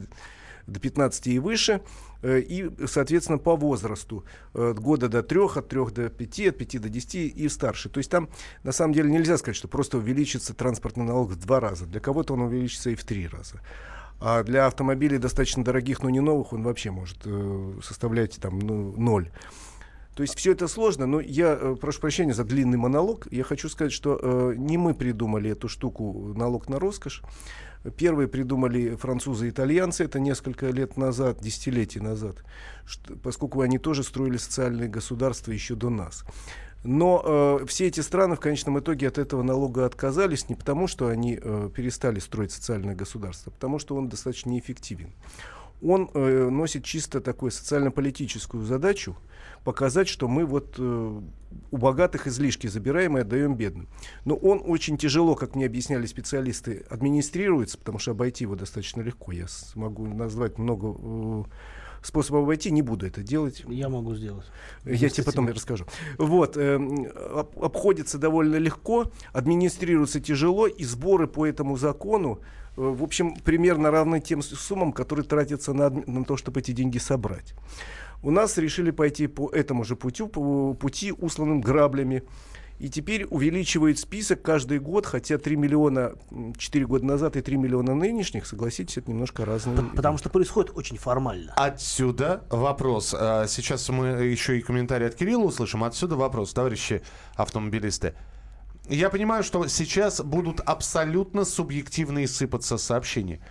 [0.68, 1.82] до 15 и выше,
[2.22, 6.82] э, и, соответственно, по возрасту от года до 3, от 3 до 5, от 5
[6.82, 7.90] до 10 и старше.
[7.90, 8.30] То есть там,
[8.64, 11.86] на самом деле, нельзя сказать, что просто увеличится транспортный налог в два раза.
[11.86, 13.62] Для кого-то он увеличится и в три раза.
[14.20, 18.94] А для автомобилей достаточно дорогих, но не новых, он вообще может э, составлять там ну,
[18.96, 19.32] ноль.
[20.16, 23.28] То есть все это сложно, но я э, прошу прощения за длинный монолог.
[23.32, 27.22] Я хочу сказать, что э, не мы придумали эту штуку налог на роскошь.
[27.98, 32.44] Первые придумали французы и итальянцы, это несколько лет назад, десятилетий назад,
[32.86, 36.24] что, поскольку они тоже строили социальные государства еще до нас.
[36.84, 41.08] Но э, все эти страны в конечном итоге от этого налога отказались не потому, что
[41.08, 45.12] они э, перестали строить социальное государство, а потому что он достаточно неэффективен.
[45.82, 49.18] Он э, носит чисто такую социально-политическую задачу
[49.64, 51.22] показать, что мы вот э,
[51.72, 53.88] у богатых излишки забираем и отдаем бедным.
[54.26, 59.32] Но он очень тяжело, как мне объясняли специалисты, администрируется, потому что обойти его достаточно легко.
[59.32, 61.44] Я смогу назвать много э,
[62.02, 63.64] способов обойти, не буду это делать.
[63.68, 64.46] Я могу сделать.
[64.86, 65.86] Я тебе потом расскажу.
[66.18, 72.42] Вот, э, об, обходится довольно легко, администрируется тяжело, и сборы по этому закону,
[72.78, 76.98] э, в общем, примерно равны тем суммам, которые тратятся на, на то, чтобы эти деньги
[76.98, 77.54] собрать.
[78.24, 82.24] У нас решили пойти по этому же пути, по пути усланным граблями.
[82.82, 86.14] И теперь увеличивает список каждый год, хотя 3 миллиона
[86.58, 89.78] 4 года назад и 3 миллиона нынешних, согласитесь, это немножко разные.
[89.96, 91.54] Потому что происходит очень формально.
[91.58, 93.16] Отсюда вопрос.
[93.16, 95.84] А, сейчас мы еще и комментарий от Кирилла услышим.
[95.84, 97.04] Отсюда вопрос, товарищи
[97.36, 98.16] автомобилисты.
[98.90, 103.42] Я понимаю, что сейчас будут абсолютно субъективные сыпаться сообщения.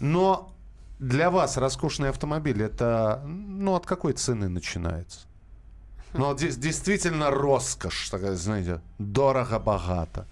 [0.00, 0.52] Но
[0.98, 5.29] для вас роскошный автомобиль это ну от какой цены начинается?
[6.12, 10.26] Ну, здесь действительно роскошь, такая, знаете, дорого-богато.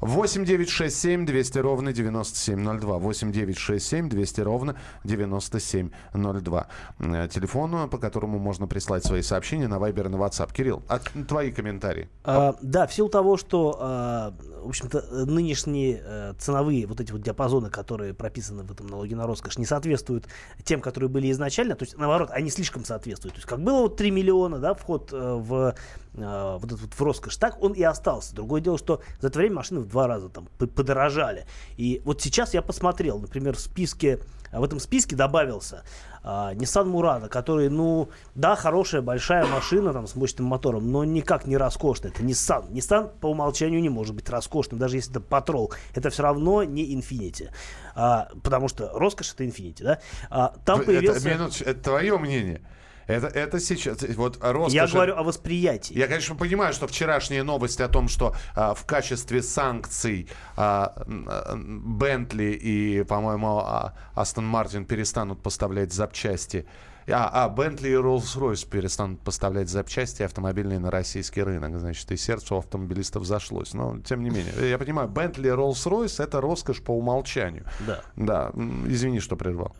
[0.00, 2.98] 8 9 6 7 200 ровно 9702.
[2.98, 6.66] 8 9 6 7 200 ровно 9702.
[6.98, 10.52] Э, телефон, по которому можно прислать свои сообщения на Viber и на WhatsApp.
[10.52, 12.08] Кирилл, а твои комментарии.
[12.24, 17.70] А, да, в силу того, что, а, в общем-то, нынешние ценовые вот эти вот диапазоны,
[17.70, 20.26] которые прописаны в этом налоге на роскошь, не соответствуют
[20.64, 21.74] тем, которые были изначально.
[21.74, 23.34] То есть, наоборот, они слишком соответствуют.
[23.34, 25.74] То есть, как было вот 3 миллиона, да, вход э, в
[26.14, 28.34] э, вот этот вот в роскошь, так он и остался.
[28.34, 31.46] Другое дело, что за это время машины в два раза там подорожали.
[31.76, 34.18] И вот сейчас я посмотрел, например, в списке,
[34.52, 35.84] в этом списке добавился
[36.24, 41.46] Uh, Nissan Murano, который, ну, да, хорошая, большая машина там с мощным мотором, но никак
[41.46, 42.10] не роскошная.
[42.10, 42.72] Это Nissan.
[42.72, 45.70] Nissan по умолчанию не может быть роскошным, даже если это Patrol.
[45.94, 47.50] Это все равно не Infiniti.
[47.94, 50.00] Uh, потому что роскошь это Infiniti, да?
[50.30, 51.28] Uh, там это, появился...
[51.28, 52.62] Минут, это твое мнение.
[53.06, 54.72] Это, это сейчас, вот роскошь...
[54.72, 55.94] Я говорю о восприятии.
[55.94, 62.52] Я, конечно, понимаю, что вчерашние новости о том, что а, в качестве санкций а, Бентли
[62.52, 66.66] и, по-моему, а, Астон Мартин перестанут поставлять запчасти
[67.08, 71.78] а, а Бентли и Роллс-Ройс перестанут поставлять запчасти автомобильные на российский рынок.
[71.78, 73.74] Значит, и сердце у автомобилистов зашлось.
[73.74, 77.66] Но, тем не менее, я понимаю, Бентли и Роллс-Ройс это роскошь по умолчанию.
[77.86, 78.00] Да.
[78.16, 78.52] Да.
[78.86, 79.76] Извини, что прервал.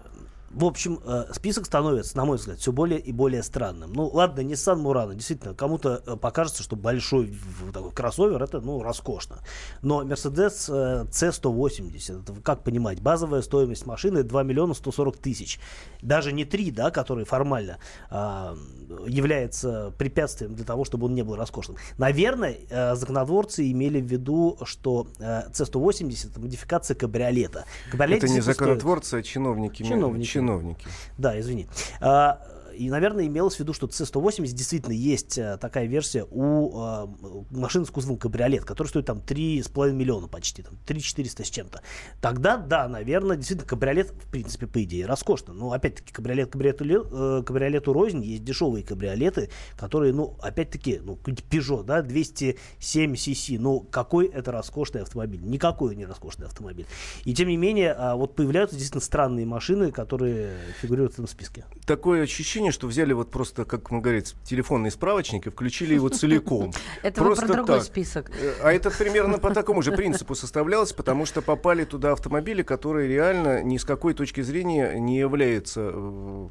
[0.54, 3.92] В общем, э, список становится, на мой взгляд, все более и более странным.
[3.92, 7.36] Ну, ладно, Nissan Murano, действительно, кому-то э, покажется, что большой
[7.72, 9.38] такой кроссовер это, ну, роскошно.
[9.82, 15.58] Но Mercedes э, C180, это, как понимать, базовая стоимость машины 2 миллиона 140 тысяч.
[16.02, 17.78] Даже не 3, да, который формально
[18.10, 18.54] а,
[19.06, 21.78] является препятствием для того, чтобы он не был роскошным.
[21.98, 22.58] Наверное,
[22.94, 27.64] законодворцы имели в виду, что C180 это модификация кабриолета.
[27.90, 29.24] Кабриолет это не законотворцы, стоит...
[29.24, 29.82] а чиновники.
[29.82, 30.87] Чиновники чиновники.
[31.18, 31.66] Да, извини.
[32.00, 32.37] А,
[32.76, 37.06] и, наверное, имелось в виду, что C180 действительно есть а, такая версия у а,
[37.50, 41.82] машины с кузовом кабриолет, которая стоит там 3,5 миллиона почти, там 3 400 с чем-то.
[42.20, 45.52] Тогда, да, наверное, действительно кабриолет, в принципе, по идее, роскошно.
[45.52, 51.84] Но, опять-таки, кабриолет кабриолету, э, кабриолету рознь, есть дешевые кабриолеты, которые, ну, опять-таки, ну, Peugeot,
[51.84, 55.42] да, 207 cc, ну, какой это роскошный автомобиль?
[55.42, 56.87] Никакой не роскошный автомобиль.
[57.24, 61.64] И, тем не менее, а, вот появляются действительно странные машины, которые фигурируют в этом списке.
[61.87, 66.09] Такое ощущение, ощущение, что взяли вот просто, как мы говорим, телефонный справочник и включили его
[66.09, 66.72] целиком.
[67.03, 68.31] Это просто про другой список.
[68.31, 73.09] Э, а это примерно по такому же принципу составлялось, потому что попали туда автомобили, которые
[73.09, 76.48] реально ни с какой точки зрения не являются э,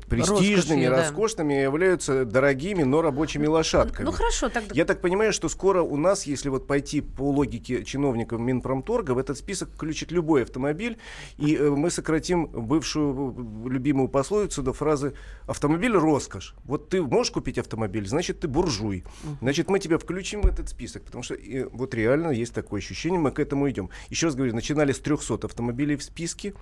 [0.00, 0.96] престижными, Роскошью, да.
[0.96, 4.06] роскошными, являются дорогими, но рабочими лошадками.
[4.06, 4.74] Ну хорошо, тогда...
[4.74, 9.18] Я так понимаю, что скоро у нас, если вот пойти по логике чиновников Минпромторга, в
[9.18, 10.98] этот список включит любой автомобиль,
[11.36, 15.14] и э, мы сократим бывшую э, любимую пословицу до фразы
[15.46, 16.54] «автомобиль– роскошь».
[16.64, 19.04] Вот ты можешь купить автомобиль, значит, ты буржуй.
[19.40, 23.20] Значит, мы тебя включим в этот список, потому что э, вот реально есть такое ощущение,
[23.20, 23.90] мы к этому идем.
[24.08, 26.54] Еще раз говорю, начинали с 300 автомобилей в списке,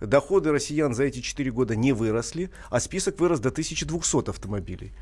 [0.00, 4.92] доходы россиян за эти 4 года не выросли, а список вырос до 1200 автомобилей.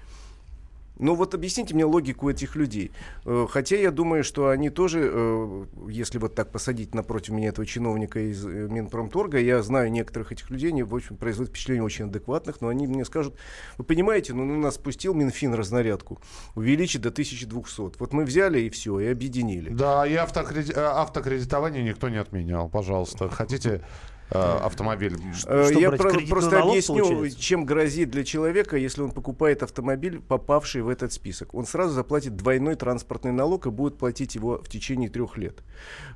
[0.99, 2.91] Ну вот объясните мне логику этих людей.
[3.27, 7.67] Э, Хотя я думаю, что они тоже, э, если вот так посадить напротив меня этого
[7.67, 12.07] чиновника из э, Минпромторга, я знаю некоторых этих людей, они, в общем, производят впечатление очень
[12.07, 13.37] адекватных, но они мне скажут,
[13.77, 16.19] вы понимаете, ну на нас спустил Минфин разнарядку,
[16.55, 17.99] увеличить до 1200.
[17.99, 19.69] Вот мы взяли и все, и объединили.
[19.69, 22.71] Да, и автокреди- автокредитование никто не отменял.
[22.71, 23.83] Пожалуйста, хотите
[24.31, 25.17] автомобиль?
[25.47, 27.41] Э, Что Я про- просто налог, объясню, получается?
[27.41, 31.55] чем грозит для человека, если он покупает автомобиль, попавший в этот список.
[31.55, 35.63] Он сразу заплатит двойной транспортный налог и будет платить его в течение трех лет.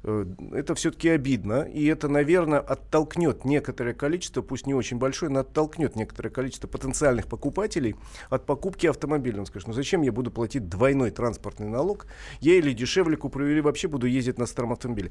[0.03, 5.41] Э, Это все-таки обидно, и это, наверное, оттолкнет некоторое количество, пусть не очень большое, но
[5.41, 7.97] оттолкнет некоторое количество потенциальных покупателей
[8.29, 9.41] от покупки автомобиля.
[9.41, 12.07] Он скажет, ну зачем я буду платить двойной транспортный налог?
[12.41, 15.11] Я или дешевле куплю, или вообще буду ездить на старом автомобиле.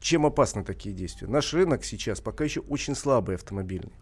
[0.00, 1.28] Чем опасны такие действия?
[1.28, 3.92] Наш рынок сейчас пока еще очень слабый автомобильный.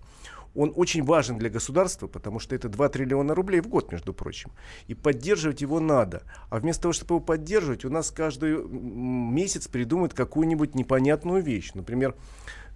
[0.55, 4.53] Он очень важен для государства, потому что это 2 триллиона рублей в год, между прочим.
[4.87, 6.25] И поддерживать его надо.
[6.51, 11.73] А вместо того, чтобы его поддерживать, у нас каждый месяц придумают какую-нибудь непонятную вещь.
[11.73, 12.15] Например,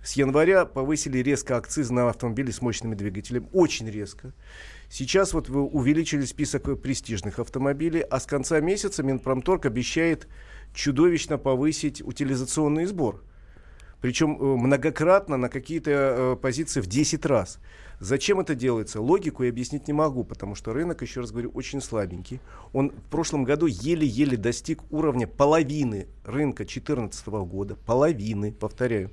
[0.02, 3.48] с января повысили резко акциз на автомобили с мощными двигателями.
[3.52, 4.32] Очень резко.
[4.88, 10.28] Сейчас вот вы увеличили список престижных автомобилей, а с конца месяца Минпромторг обещает
[10.74, 13.22] чудовищно повысить утилизационный сбор.
[14.00, 17.58] Причем э, многократно на какие-то э, позиции в 10 раз.
[17.98, 19.00] Зачем это делается?
[19.00, 22.40] Логику я объяснить не могу, потому что рынок, еще раз говорю, очень слабенький.
[22.74, 27.76] Он в прошлом году еле-еле достиг уровня половины рынка 2014 года.
[27.86, 29.10] Половины, повторяю.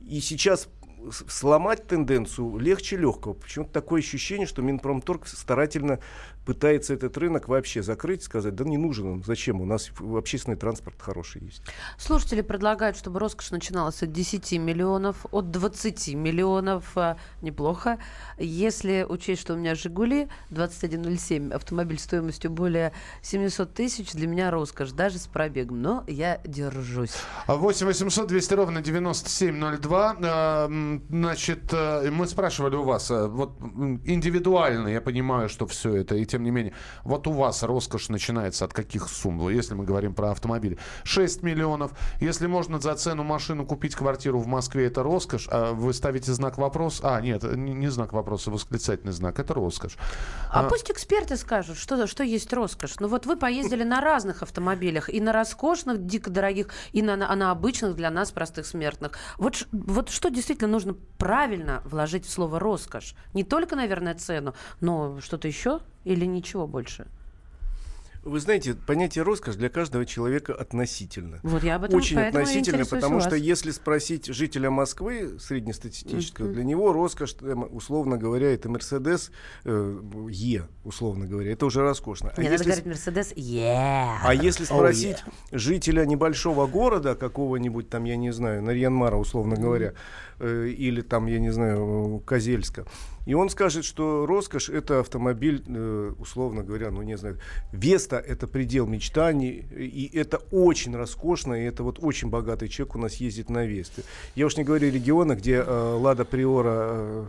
[0.00, 0.68] И сейчас
[1.10, 3.34] сломать тенденцию легче легкого.
[3.34, 5.98] Почему-то такое ощущение, что Минпромторг старательно
[6.46, 10.96] пытается этот рынок вообще закрыть, сказать, да не нужен он, зачем, у нас общественный транспорт
[11.00, 11.60] хороший есть.
[11.98, 16.96] Слушатели предлагают, чтобы роскошь начиналась от 10 миллионов, от 20 миллионов.
[16.96, 17.98] а, Неплохо.
[18.38, 22.92] Если учесть, что у меня «Жигули» 2107, автомобиль стоимостью более
[23.22, 25.82] 700 тысяч, для меня роскошь, даже с пробегом.
[25.82, 27.14] Но я держусь.
[27.48, 30.68] 8 800 200 ровно 9702.
[31.08, 33.58] Значит, э, мы спрашивали у вас, э, вот
[34.04, 36.72] индивидуально, я понимаю, что все это, и тем не менее,
[37.04, 40.78] вот у вас роскошь начинается от каких сумм, если мы говорим про автомобили?
[41.04, 41.92] 6 миллионов.
[42.20, 45.48] Если можно за цену машину купить квартиру в Москве, это роскошь.
[45.50, 47.00] А вы ставите знак вопрос?
[47.02, 49.38] А, нет, не, знак вопроса, восклицательный знак.
[49.38, 49.96] Это роскошь.
[50.50, 52.98] А, А- пусть эксперты скажут, что, что есть роскошь.
[53.00, 57.34] Ну вот вы поездили на разных автомобилях, и на роскошных, дико дорогих, и на, на,
[57.34, 59.12] на обычных для нас, простых смертных.
[59.38, 63.14] Вот, вот что действительно нужно правильно вложить в слово роскошь?
[63.34, 67.06] Не только, наверное, цену, но что-то еще или ничего больше?
[68.26, 71.38] Вы знаете, понятие роскошь для каждого человека относительно.
[71.44, 73.38] Вот я об этом Очень относительно, потому что вас.
[73.38, 76.54] если спросить жителя Москвы среднестатистического, Мгм.
[76.54, 77.36] для него роскошь,
[77.70, 79.30] условно говоря, это Мерседес
[79.64, 82.30] э, Е, условно говоря, это уже роскошно.
[82.36, 84.16] А Мне надо если, говорить Мерседес, yeah.
[84.24, 89.92] а если Oh, спросить жителя небольшого города, какого-нибудь там, я не знаю, Нарьянмара, условно говоря,
[90.40, 92.86] э, или там, я не знаю, Козельска,
[93.26, 97.38] и он скажет, что роскошь это автомобиль, э, условно говоря, ну не знаю,
[97.72, 102.98] Веста это предел мечтаний, и это очень роскошно, и это вот очень богатый человек у
[102.98, 104.02] нас ездит на Весте.
[104.36, 107.26] Я уж не говорю региона, где э, Лада Приора э,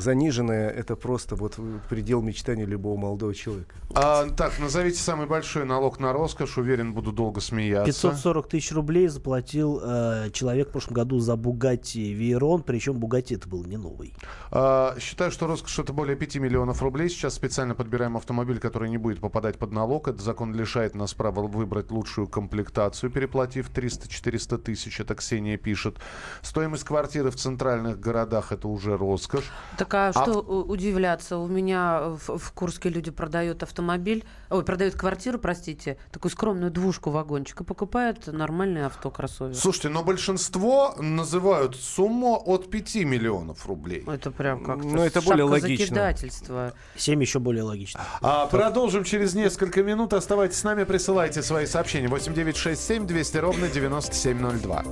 [0.00, 1.58] заниженная, это просто вот
[1.88, 3.74] предел мечтаний любого молодого человека.
[3.94, 6.58] А, так, назовите самый большой налог на роскошь.
[6.58, 7.86] Уверен, буду долго смеяться.
[7.86, 13.48] 540 тысяч рублей заплатил э, человек в прошлом году за Бугатти Вейрон, причем Бугатти это
[13.48, 14.14] был не новый.
[14.50, 17.08] А, считаю, что роскошь это более 5 миллионов рублей.
[17.08, 20.08] Сейчас специально подбираем автомобиль, который не будет попадать под налог.
[20.08, 25.00] Этот закон лишает нас права выбрать лучшую комплектацию, переплатив 300-400 тысяч.
[25.00, 25.96] Это Ксения пишет.
[26.42, 29.50] Стоимость квартиры в центральных городах это уже роскошь.
[29.76, 31.36] Так а А что удивляться?
[31.38, 37.10] У меня в, в Курске люди продают автомобиль, ой, продают квартиру, простите, такую скромную двушку
[37.10, 39.54] вагончик и покупают нормальное авто, кроссовер.
[39.54, 44.04] Слушайте, но большинство называют сумму от 5 миллионов рублей.
[44.06, 45.84] Это прям как-то Ну, это более логично.
[45.86, 46.72] закидательства.
[46.96, 48.00] 7 еще более логично.
[48.20, 50.12] А, продолжим через несколько минут.
[50.12, 52.08] Оставайтесь с нами, присылайте свои сообщения.
[52.08, 54.84] 8967 200 ровно 9702.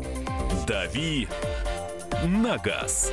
[0.66, 1.28] «Дави
[2.24, 3.12] на газ».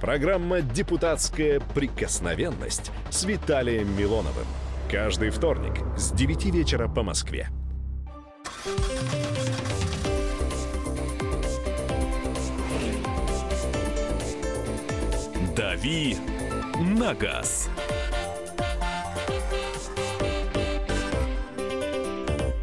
[0.00, 4.46] Программа «Депутатская прикосновенность» с Виталием Милоновым.
[4.90, 7.48] Каждый вторник с 9 вечера по Москве.
[15.56, 16.16] «Дави
[16.80, 17.70] на газ».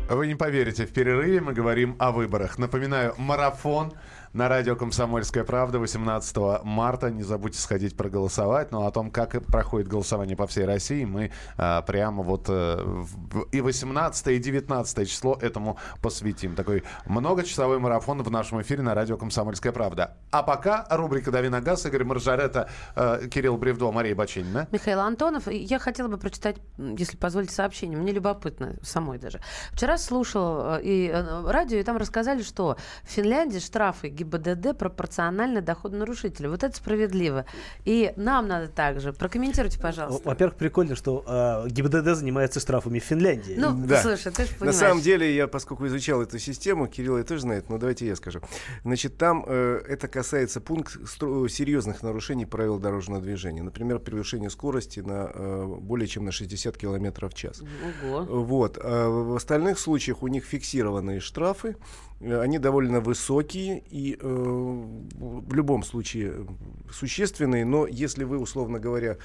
[0.09, 2.57] Вы не поверите, в перерыве мы говорим о выборах.
[2.57, 3.93] Напоминаю, марафон
[4.33, 7.11] на радио «Комсомольская правда» 18 марта.
[7.11, 8.71] Не забудьте сходить проголосовать.
[8.71, 13.03] Но о том, как проходит голосование по всей России, мы а, прямо вот а,
[13.51, 16.55] и 18 и 19 число этому посвятим.
[16.55, 20.17] Такой многочасовой марафон в нашем эфире на радио «Комсомольская правда».
[20.31, 24.67] А пока рубрика «Дави на газ», Игорь Маржарета, а, Кирилл Бревдо, Мария Бачинина.
[24.71, 25.47] Михаил Антонов.
[25.47, 27.97] Я хотела бы прочитать, если позволите, сообщение.
[27.97, 29.41] Мне любопытно самой даже.
[29.73, 31.11] Вчера слушал э, и
[31.45, 36.49] радио, и там рассказали, что в Финляндии штрафы ГИБДД пропорциональны доходу нарушителя.
[36.49, 37.45] Вот это справедливо.
[37.85, 39.13] И нам надо также.
[39.13, 40.21] Прокомментируйте, пожалуйста.
[40.27, 41.23] Во-первых, прикольно, что
[41.65, 43.55] э, ГИБДД занимается штрафами в Финляндии.
[43.57, 44.01] Ну, Да.
[44.01, 44.75] слушай, ты же На понимаешь.
[44.77, 48.41] самом деле, я, поскольку изучал эту систему, Кирилл это тоже знает, но давайте я скажу.
[48.83, 53.63] Значит, там э, это касается пункт серьезных нарушений правил дорожного движения.
[53.63, 57.61] Например, превышение скорости на э, более чем на 60 км в час.
[58.03, 58.25] Ого.
[58.43, 58.77] Вот.
[58.81, 61.75] А в остальных случаях у них фиксированные штрафы.
[62.21, 66.45] Э, Они довольно высокие и э, в любом случае э,
[66.91, 67.65] существенные.
[67.65, 69.17] Но если вы, условно говоря,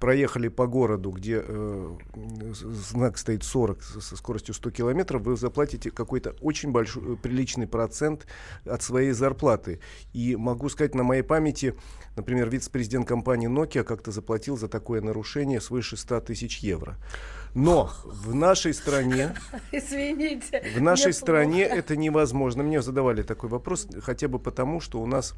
[0.00, 1.96] проехали по городу, где э,
[2.54, 7.66] знак стоит 40 со со скоростью 100 километров, вы заплатите какой-то очень большой, э, приличный
[7.66, 8.26] процент
[8.64, 9.80] от своей зарплаты.
[10.12, 11.74] И могу сказать, на моей памяти,
[12.18, 16.96] например, вице-президент компании Nokia как-то заплатил за такое нарушение свыше 100 тысяч евро.
[17.54, 19.34] Но в нашей стране
[19.72, 20.62] Извините.
[20.76, 21.78] в нашей стране плохо.
[21.78, 22.62] это невозможно.
[22.62, 25.34] Мне задавали такой вопрос, хотя бы потому, что у нас,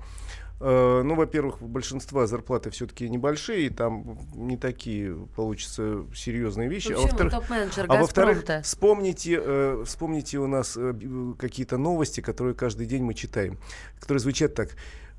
[0.61, 6.93] э, ну, во-первых, большинство зарплаты все-таки небольшие, и там не такие получатся серьезные вещи.
[6.93, 7.07] А почему?
[7.07, 10.95] во-вторых, Топ-менеджер а во-вторых, вспомните, э, вспомните у нас э,
[11.39, 13.59] какие-то новости, которые каждый день мы читаем,
[14.01, 14.71] которые звучат так.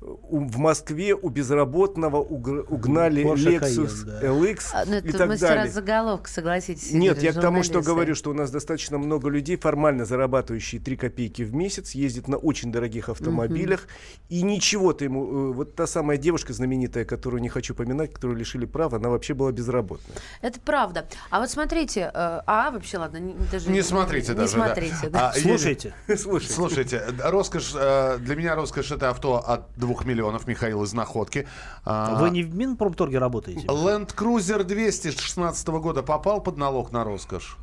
[0.04, 4.26] У- в Москве у безработного угнали Porsche Lexus Cayenne, да.
[4.26, 5.72] LX А, ну, и это так мастера далее.
[5.72, 6.92] заголовка, согласитесь.
[6.92, 7.92] Нет, я к тому, что журналисты.
[7.92, 12.36] говорю, что у нас достаточно много людей, формально зарабатывающие 3 копейки в месяц, ездят на
[12.36, 13.86] очень дорогих автомобилях,
[14.28, 15.50] и ничего-то ему...
[15.50, 19.34] э, Вот та самая девушка знаменитая, которую не хочу поминать, которую лишили права, она вообще
[19.34, 20.14] была безработной.
[20.40, 21.06] Это правда.
[21.30, 24.56] А вот смотрите, э, а вообще, ладно, не, даже Не смотрите не даже.
[24.56, 24.64] да.
[24.66, 25.28] смотрите, да.
[25.30, 25.94] А, Слушайте.
[26.16, 26.52] Слушайте.
[26.54, 31.46] Слушайте, э, роскошь, для меня роскошь это авто от 2 миллионов, Михаил из Находки.
[31.84, 33.66] А, Вы не в Минпромторге работаете?
[33.66, 37.56] Land Cruiser 200 16 года попал под налог на роскошь?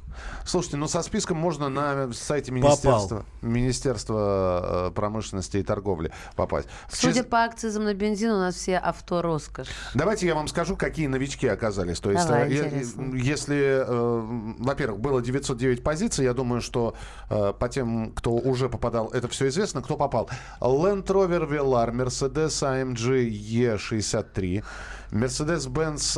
[0.46, 6.68] Слушайте, ну со списком можно на сайте Министерства, Министерства э, промышленности и торговли попасть.
[6.92, 9.68] Судя чис- по акцизам на бензин, у нас все авто роскошь.
[9.94, 12.00] Давайте я вам скажу, какие новички оказались.
[12.00, 13.16] То есть, Давай, э, е- интересно.
[13.16, 16.96] если, э, во-первых, было 909 позиций, я думаю, что
[17.30, 20.30] э, по тем, кто уже попадал, это все известно, кто попал.
[20.60, 24.64] Land Rover Velar, Mercedes AMG E63,
[25.12, 26.18] Mercedes-Benz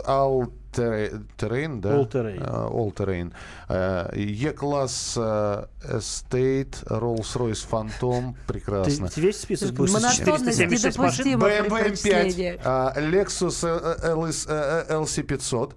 [0.77, 1.95] All-Terrain, да?
[1.95, 2.41] All-Terrain.
[2.41, 3.33] Э, All-Terrain.
[3.69, 9.09] Э, E-класс э, Estate, Rolls-Royce Phantom, прекрасно.
[9.09, 11.25] ты весь список будешь Монотонность 476 машин?
[11.27, 12.53] недопустима BMW прочтении.
[12.55, 15.73] M5, а, Lexus э, LS, э, LC500.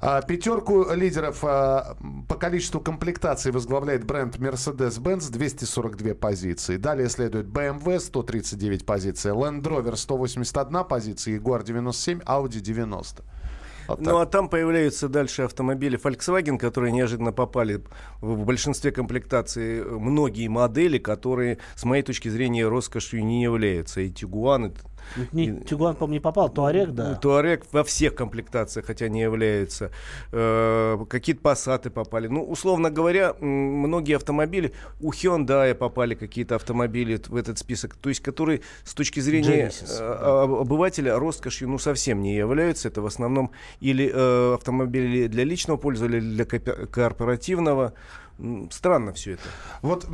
[0.00, 1.96] А, Пятерку лидеров а,
[2.28, 6.76] по количеству комплектаций возглавляет бренд Mercedes-Benz 242 позиции.
[6.76, 13.22] Далее следует BMW 139 позиций, Land Rover 181 позиция, Jaguar 97, Audi 90.
[13.88, 17.82] Вот Ну а там появляются дальше автомобили Volkswagen, которые неожиданно попали
[18.20, 24.02] в в большинстве комплектаций э, многие модели, которые, с моей точки зрения, роскошью не являются.
[24.02, 24.72] И Тигуан, и
[25.32, 27.14] Не, Тигуан, по-моему, не попал, Туарек, да.
[27.14, 29.90] Туарек во всех комплектациях, хотя не являются.
[30.32, 32.28] Э, какие-то пассаты попали.
[32.28, 38.20] Ну, условно говоря, многие автомобили, у Hyundai попали какие-то автомобили в этот список, то есть
[38.20, 42.88] которые с точки зрения Genesis, э, обывателя роскошью ну, совсем не являются.
[42.88, 43.50] Это в основном
[43.80, 47.94] или э, автомобили для личного пользования, или для корпоративного.
[48.70, 49.42] Странно все это.
[49.82, 50.06] Вот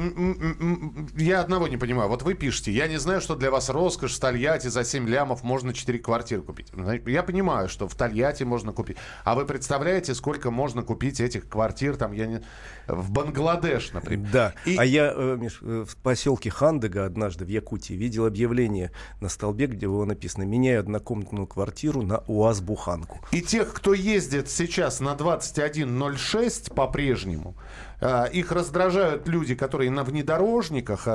[1.17, 2.09] я одного не понимаю.
[2.09, 5.43] Вот вы пишете, я не знаю, что для вас роскошь в Тольятти за 7 лямов
[5.43, 6.69] можно 4 квартиры купить.
[7.07, 8.97] Я понимаю, что в Тольятти можно купить.
[9.25, 12.43] А вы представляете, сколько можно купить этих квартир там, я не...
[12.87, 14.29] в Бангладеш, например?
[14.33, 14.55] Да.
[14.67, 19.29] И- А я э, Миш, э, в поселке Хандыга однажды в Якутии видел объявление на
[19.29, 23.21] столбе, где было написано «Меняю однокомнатную квартиру на УАЗ-буханку».
[23.33, 27.57] И тех, кто ездит сейчас на 21.06 по-прежнему,
[28.33, 31.07] их раздражают люди, которые на внедорожниках.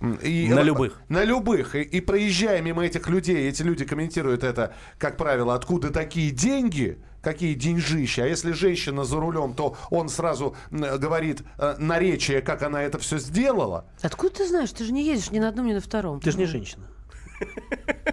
[0.00, 1.00] м, и- На любых.
[1.08, 1.74] На любых.
[1.76, 6.98] И, и проезжая мимо этих людей, эти люди комментируют это, как правило, откуда такие деньги,
[7.22, 8.24] какие деньжища.
[8.24, 13.18] А если женщина за рулем, то он сразу говорит э, наречие, как она это все
[13.18, 13.86] сделала.
[14.02, 14.70] Откуда ты знаешь?
[14.72, 16.20] Ты же не едешь ни на одном, ни на втором.
[16.20, 16.84] Ты же не женщина.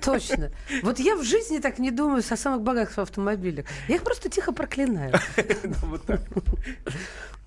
[0.04, 0.52] Точно.
[0.84, 3.66] Вот я в жизни так не думаю о самых богатых автомобилях.
[3.88, 5.14] Я их просто тихо проклинаю.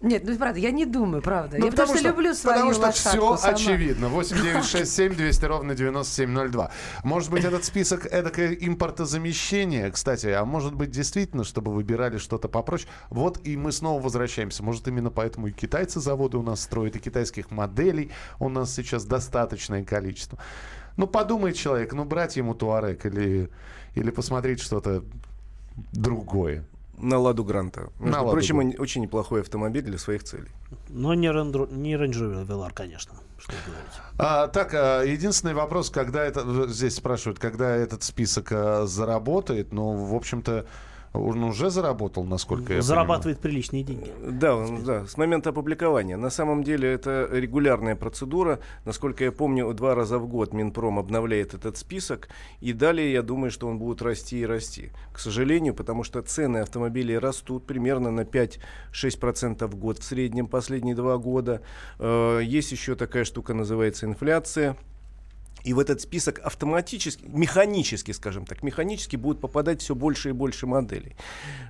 [0.05, 1.57] Нет, ну правда, я не думаю, правда.
[1.59, 3.55] Ну, я потому что, люблю свою Потому что все сама.
[3.55, 4.09] очевидно.
[4.11, 6.71] 8967 200 ровно 9702.
[7.03, 12.91] Может быть, этот список эдакое импортозамещение, кстати, а может быть, действительно, чтобы выбирали что-то попроще.
[13.09, 14.63] Вот и мы снова возвращаемся.
[14.63, 19.07] Может, именно поэтому и китайцы заводы у нас строят, и китайских моделей у нас сейчас
[19.07, 20.39] достаточное количество.
[20.99, 23.49] Ну, подумает человек, ну, брать ему Туарек или,
[23.95, 25.03] или посмотреть что-то
[25.93, 26.65] другое.
[26.99, 27.89] На Ладу Гранта.
[27.99, 28.77] Между На «Ладу прочим, Гранта».
[28.77, 30.49] он очень неплохой автомобиль для своих целей.
[30.89, 33.15] Но не, Рендро- не Range Rover Velar, конечно.
[33.39, 33.93] Что говорить.
[34.19, 39.93] А, так, а, единственный вопрос, когда это здесь спрашивают, когда этот список а, заработает, ну,
[39.93, 40.67] в общем-то,
[41.15, 44.11] он уже заработал, насколько я Зарабатывает приличные деньги.
[44.21, 46.17] Да, он- да, с момента опубликования.
[46.17, 48.59] На самом деле это регулярная процедура.
[48.85, 52.29] Насколько я помню, два раза в год Минпром обновляет этот список.
[52.61, 54.91] И далее, я думаю, что он будет расти и расти.
[55.12, 58.25] К сожалению, потому что цены автомобилей растут примерно на
[58.93, 61.62] 5-6% в год в среднем последние два года.
[61.99, 64.77] Э, Есть еще такая штука, называется инфляция.
[65.65, 70.67] И в этот список автоматически, механически, скажем так, механически будут попадать все больше и больше
[70.67, 71.17] моделей.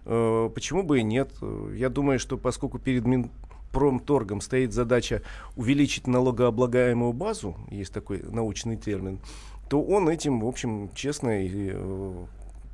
[0.05, 1.31] Э, Почему бы и нет?
[1.75, 5.23] Я думаю, что поскольку перед Минпромторгом стоит задача
[5.57, 9.21] увеличить налогооблагаемую базу, есть такой научный термин,
[9.69, 12.25] то он этим, в общем, честно и э,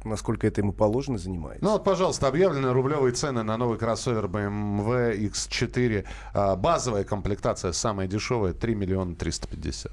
[0.05, 1.65] насколько это ему положено, занимается.
[1.65, 6.07] Ну вот, пожалуйста, объявлены рублевые цены на новый кроссовер BMW X4.
[6.33, 9.93] А, Базовая комплектация, самая дешевая, 3 миллиона 350.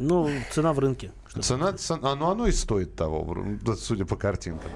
[0.00, 1.12] Ну, цена в рынке.
[1.40, 3.36] Цена, цена- а, ну оно и стоит того,
[3.78, 4.70] судя по картинкам.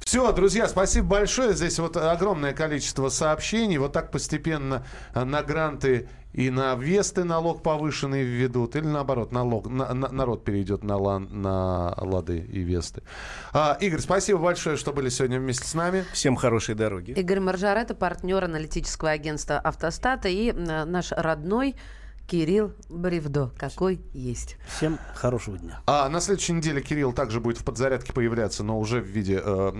[0.00, 1.52] Все, друзья, спасибо большое.
[1.52, 3.76] Здесь вот огромное количество сообщений.
[3.78, 8.74] Вот так постепенно а, на гранты и на Весты налог повышенный введут.
[8.74, 13.02] Или наоборот, налог, на- на- народ перейдет на, ла- на Лады и Весты.
[13.52, 16.04] А, Игорь, спасибо большое, что были сегодня вместе с нами.
[16.12, 17.12] Всем хорошей дороги.
[17.12, 21.76] Игорь Маржарета, партнер аналитического агентства «Автостата» и наш родной
[22.26, 24.56] Кирилл Бревдо, какой есть.
[24.76, 25.80] Всем хорошего дня.
[25.86, 29.72] А на следующей неделе Кирилл также будет в подзарядке появляться, но уже в виде э,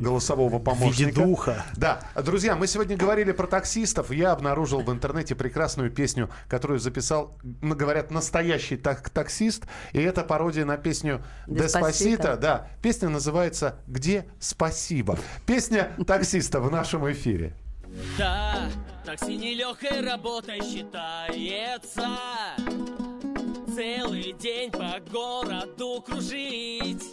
[0.00, 1.10] голосового помощника.
[1.10, 1.64] виде духа.
[1.76, 2.00] Да.
[2.16, 4.10] Друзья, мы сегодня говорили про таксистов.
[4.10, 9.64] Я обнаружил в интернете прекрасную песню, которую записал, говорят, настоящий так таксист.
[9.92, 11.22] И это пародия на песню.
[11.46, 12.36] «Деспасито».
[12.36, 12.68] Да.
[12.82, 15.18] Песня называется «Где спасибо?».
[15.46, 17.54] Песня таксиста в нашем эфире.
[18.16, 18.68] Да,
[19.04, 22.08] такси нелегкой работой считается.
[23.74, 27.04] Целый день по городу кружить.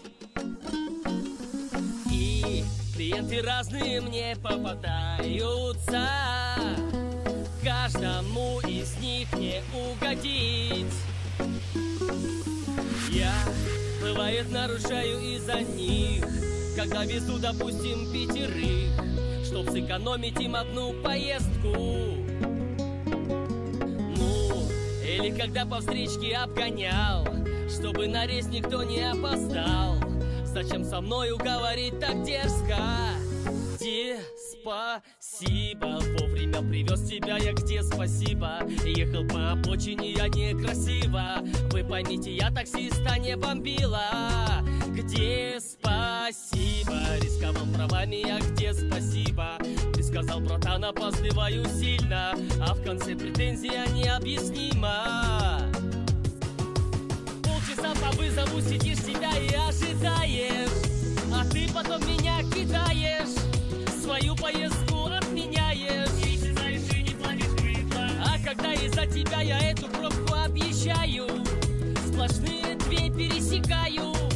[2.11, 2.63] И
[2.95, 6.07] клиенты разные мне попадаются.
[7.63, 10.93] Каждому из них не угодить.
[13.09, 13.33] Я,
[14.01, 16.25] бывает, нарушаю из-за них.
[16.75, 18.96] Когда везу, допустим, пятерых
[19.97, 21.73] сэкономить им одну поездку
[24.15, 24.69] Ну,
[25.03, 27.25] или когда по встречке обгонял
[27.69, 29.97] Чтобы на рейс никто не опоздал
[30.45, 32.77] Зачем со мною говорить так дерзко?
[33.75, 35.99] Где спасибо?
[36.19, 38.59] Вовремя привез тебя я где спасибо?
[38.85, 41.39] Ехал по обочине я некрасиво
[41.71, 44.09] Вы поймите, я таксиста не бомбила
[44.89, 45.96] Где спасибо?
[46.27, 49.57] Рисковал правами я где спасибо?
[49.93, 55.61] Ты сказал, братан, опаздываю сильно А в конце претензия необъяснима.
[57.41, 60.69] Полчаса по вызову сидишь себя и ожидаешь
[61.33, 63.33] А ты потом меня кидаешь
[64.03, 66.09] Свою поездку отменяешь.
[68.25, 71.25] А когда из-за тебя я эту пробку объезжаю
[72.05, 74.26] Сплошные две пересекаю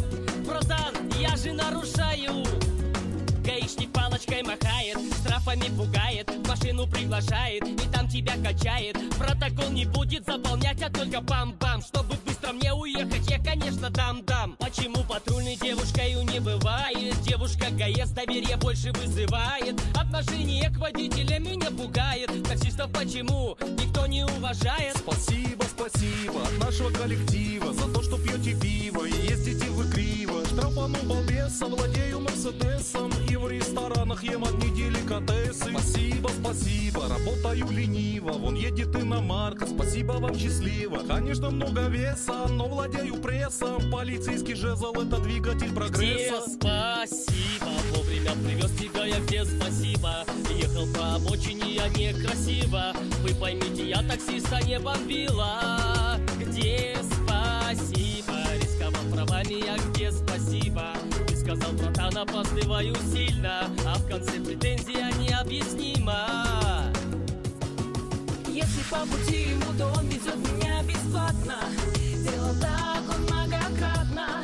[1.31, 2.43] я же нарушаю.
[3.43, 8.97] Гаишник палочку Ручкой махает, штрафами пугает Машину приглашает и там тебя качает.
[9.17, 11.81] Протокол не будет заполнять, а только бам-бам.
[11.81, 14.55] Чтобы быстро мне уехать, я, конечно, дам-дам.
[14.59, 17.19] Почему патрульной девушкой не бывает?
[17.23, 19.81] Девушка ГАЭС доверие больше вызывает.
[19.95, 22.29] Отношение к водителям меня пугает.
[22.47, 24.97] Таксистов почему никто не уважает?
[24.97, 29.80] Спасибо, спасибо от нашего коллектива За то, что пьете пиво и ездите вы
[30.81, 33.11] Штрафану балбеса, владею мерседесом.
[33.29, 35.69] И в ресторанах ем одни деликатесы.
[35.69, 38.31] Спасибо, спасибо, работаю лениво.
[38.31, 40.99] Вон едет иномарка, спасибо вам счастливо.
[41.07, 43.91] Конечно, много веса, но владею прессом.
[43.91, 47.69] Полицейский жезл это двигатель Где прогресса спасибо?
[47.95, 50.25] Вовремя привез тебя я где спасибо?
[50.49, 52.93] Ехал по обочине, я некрасиво.
[53.21, 56.17] Вы поймите, я таксиста не бомбила.
[56.39, 57.00] Где
[62.17, 66.27] опаздываю сильно А в конце претензия необъяснима.
[68.47, 71.55] Если по пути ему, то он везет меня бесплатно
[72.23, 74.43] Делал так он многократно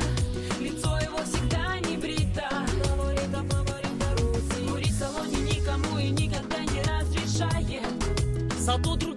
[0.60, 2.50] Лицо его всегда не брито
[2.84, 4.70] Фаворита, фаворита Руси.
[4.70, 7.84] Курить в салоне никому и никогда не разрешает.
[8.58, 9.17] Зато другим